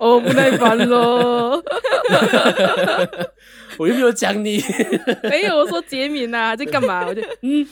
[0.00, 1.62] 我 不耐烦咯，
[3.78, 4.60] 我又没有讲你，
[5.24, 7.06] 没有我说杰敏呐，在干嘛？
[7.06, 7.66] 我就嗯，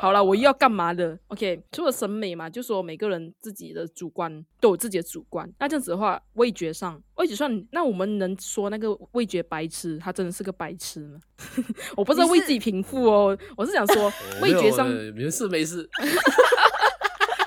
[0.00, 5.48] 好了，我又要干嘛的？OK，除了审美嘛，就说每个人自己的主观都有自己的主观。
[5.58, 11.18] 那这样子的话，味觉上，味觉上，那我们能说那个味觉白痴，他真的是个白痴吗？
[11.96, 15.88] 我不知道为自己平复哦，我是想说味觉上，没事没事，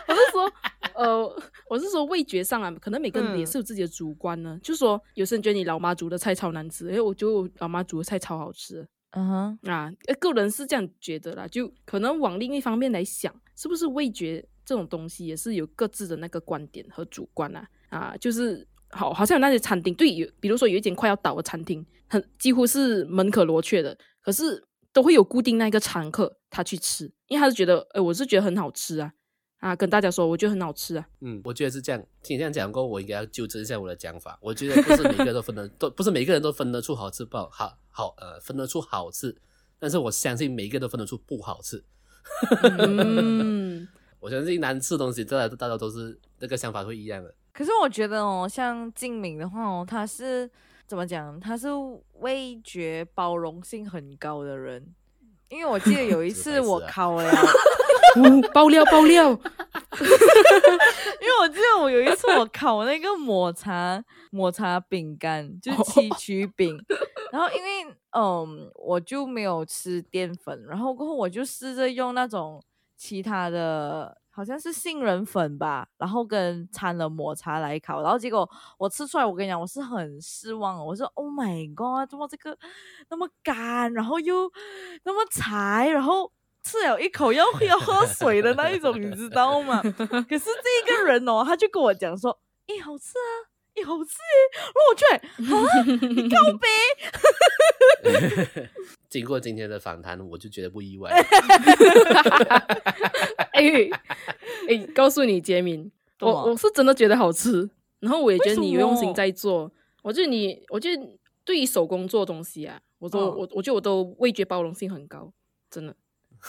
[0.07, 0.51] 我是说。
[0.95, 4.55] 呃，我是说味觉上啊，可能每个人也是有自己的主观呢。
[4.55, 8.87] 嗯、就是说，有些人觉得你老妈煮的菜超难吃，哎，我觉得我老妈煮的菜超好吃。
[9.11, 11.47] 嗯哼，啊，个人是这样觉得啦。
[11.47, 17.67] 就可能往另一方面来想，是不是味觉这种东西也是有各自的那个观点和主观啊？
[17.89, 29.13] 啊，就是好，好像有那些餐厅，对，有比如说有一间快要倒的餐厅，很几乎是门可罗雀的，可是都会有固定那个常客他去吃，因为他是觉得，哎，我是觉得很好吃啊。
[29.65, 31.03] 啊，跟大家说，我觉得很好吃啊。
[31.21, 31.99] 嗯，我觉得是这样。
[32.21, 34.37] 听你这样讲过，我应该要纠正一下我的讲法。
[34.39, 39.35] 我觉得不是每个人都分得 都不是每个人都分得出好吃不好，好好呃分得出好吃，
[39.79, 41.83] 但是我相信每一个都分得出不好吃。
[42.77, 43.87] 嗯，
[44.21, 47.33] 我相信难吃的东西，大家大家都是那个想法会一样的。
[47.51, 50.47] 可是我觉得哦，像静敏的话哦，他是
[50.85, 51.39] 怎么讲？
[51.39, 51.69] 他是
[52.19, 54.93] 味觉包容性很高的人，
[55.49, 57.31] 因为我记得有一 次我考了。
[58.17, 59.37] 嗯、爆料爆料，因
[61.27, 64.01] 为我记得我有一次我烤那个抹茶
[64.31, 66.77] 抹茶饼干，就是 七曲饼，
[67.31, 72.63] 然后因为嗯我就没有吃淀粉，然后过后我就试着用那种
[72.95, 82.57] 其他的，好像是杏仁粉吧，然后跟掺了抹茶来烤，然后结果我吃出来，我跟你讲，我是很失望，我说 Oh my God，怎么这个
[83.09, 84.49] 那么干，然后又
[85.03, 86.31] 那么柴，然后。
[86.65, 89.79] 吃了一口要要喝水的那一种，你知道吗？
[90.27, 90.45] 可是
[90.87, 92.35] 这个人哦，他就跟我讲说
[92.67, 96.67] ：“诶、欸，好吃啊，诶、欸，好吃诶。”然后我去，啊，你告别。
[99.07, 101.11] 经过今天的访谈，我就觉得不意外。
[103.51, 103.61] 哎
[104.67, 109.71] 哎，告诉你杰明，我我是真的觉得好吃，然后我也觉得你用心在做。
[110.01, 115.31] 我觉得你，我觉得对于手工做东西啊，我都、哦、我我觉得我都味觉包容性很高，
[115.69, 115.95] 真的。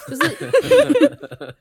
[0.09, 0.23] 就是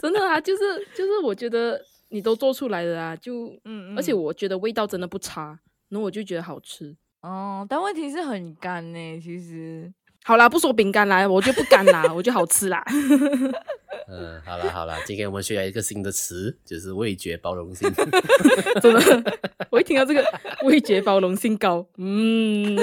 [0.00, 0.62] 真的啊，就是
[0.94, 5.58] 就是，我觉得你都做出来了啊，就嗯，嗯，而且我觉得味道真的不差，
[5.88, 7.66] 然后我就觉得好吃哦。
[7.68, 9.92] 但问题是很干呢，其实。
[10.24, 12.84] 好啦，不说饼干啦，我就不干啦， 我就好吃啦。
[14.08, 17.92] 嗯，好啦好啦，今天我们学了一个新的词，就是味觉包容性。
[18.82, 19.38] 真的，
[19.70, 20.24] 我一听到这个
[20.62, 22.76] 味觉包容性高，嗯，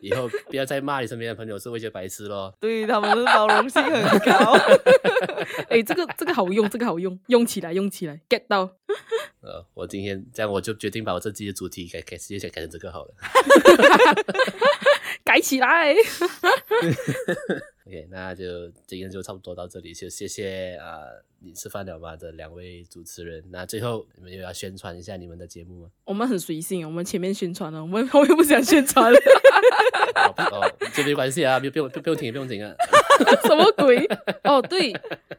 [0.00, 2.54] 以后不要再骂你身边的朋友是味觉白痴咯。
[2.60, 4.52] 对，他们是包容性很高。
[5.68, 8.70] 哎、欸，这个这个好用，这个好用，用起来用起来，get 到。
[9.40, 13.14] 呃，我今天这样，我就决定把我这期的主题改改，直接改改成这个好了。
[15.24, 15.94] 改起来。
[17.86, 21.24] OK，那就今天就差不多到这里，就谢谢啊、呃！
[21.38, 22.16] 你吃饭了吗？
[22.16, 25.90] 这两位主持人，那最后你们又要宣传一下你们的节目吗？
[26.04, 29.18] 我们很随性，我们前面宣传了，我们后面不想宣传了。
[30.50, 32.74] 哦，这没关系啊，不用不用不用停，不用停啊！
[33.46, 34.04] 什么鬼？
[34.42, 34.92] 哦，对，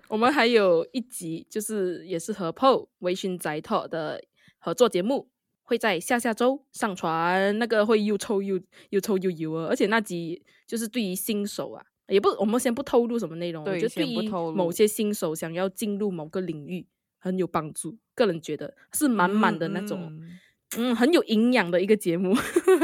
[0.07, 4.23] 我们还有一集，就是也是和 Paul 微醺宅 Talk 的
[4.57, 5.27] 合作节目。
[5.69, 8.57] 会在下下周上传，那个会又臭又
[8.91, 9.67] 又臭又油啊！
[9.69, 16.85] 而且那集就是对于新手啊，也不我们先不透露什么内容，对，就对于某些新手想要进入某个领域
[17.19, 17.97] 很有帮助。
[18.15, 20.39] 个人觉得是满满的那种，嗯，
[20.77, 22.35] 嗯，很有营养的一个节目。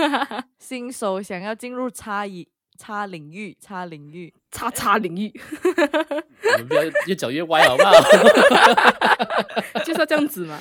[0.60, 2.48] 新手想要进入差异
[2.78, 5.32] 差领域，差领域，差差领域，
[6.54, 7.94] 我们不要 越讲越歪好不好？
[9.84, 10.60] 就是要这样子嘛。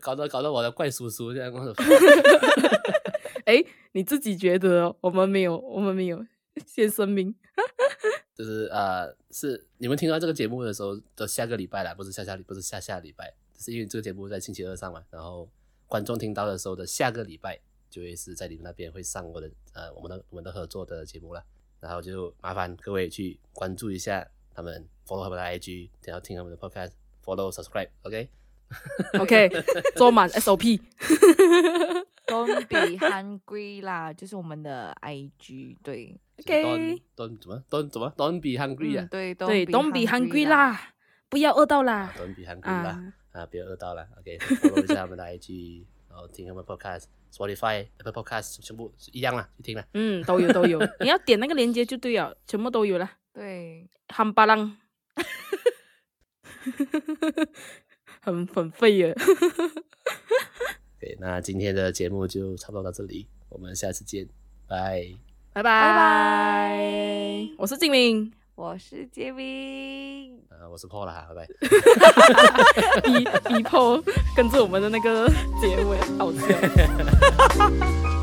[0.00, 1.74] 搞得搞得我的怪叔叔这样子。
[3.44, 3.62] 哎，
[3.92, 4.96] 你自己觉得哦？
[5.00, 6.24] 我们没有，我们没有，
[6.66, 7.34] 先声明。
[8.34, 15.04] 就是呃，是你们听到这个节目的时候的下个礼拜啦，不是下下礼，不是下下礼拜，是因为这个节目在星期二上嘛。
[15.10, 15.48] 然后
[15.86, 21.44] 观众听到的时候的下个礼拜就会是在你们那边会上我的呃我们的我们的合作的节目了。
[21.80, 28.28] 然后就麻烦各位去关注一下他们，follow 他们的 IG，然后听他们的 podcast，follow subscribe，OK？OK，、
[29.18, 29.50] okay?
[29.50, 30.80] okay, 做满 SOP。
[32.26, 37.02] Don't be hungry 啦，就是我们的 IG，对，OK。
[37.16, 39.04] Don't 怎么？Don't 怎么？Don't be hungry 啊？
[39.04, 40.92] 嗯、对对，Don't be hungry 啦，
[41.28, 42.12] 不要饿到啦。
[42.16, 47.04] Don't be hungry 啦，啊，不要饿到啦，OK？follow 一下他们的 IG，然后听他们 podcast。
[47.32, 49.82] Spotify、Apple Podcast 全部一样啦，就听啦。
[49.94, 53.10] 嗯，都有都有，你要点那个链接就对了，全部都有了。
[53.32, 54.76] 对，夯巴浪，
[58.20, 59.16] 很很废耶。
[61.02, 64.24] 对，那今天的节目就差不多到这里，我们下次见，
[64.68, 65.04] 拜。
[65.52, 65.96] 拜拜。
[65.96, 71.48] 拜，我是静明，我是杰明，呃，我是 Paul 啦，拜拜。
[73.02, 74.00] 逼逼迫
[74.36, 75.28] 跟着我们的那个
[75.60, 76.46] 结尾，好笑。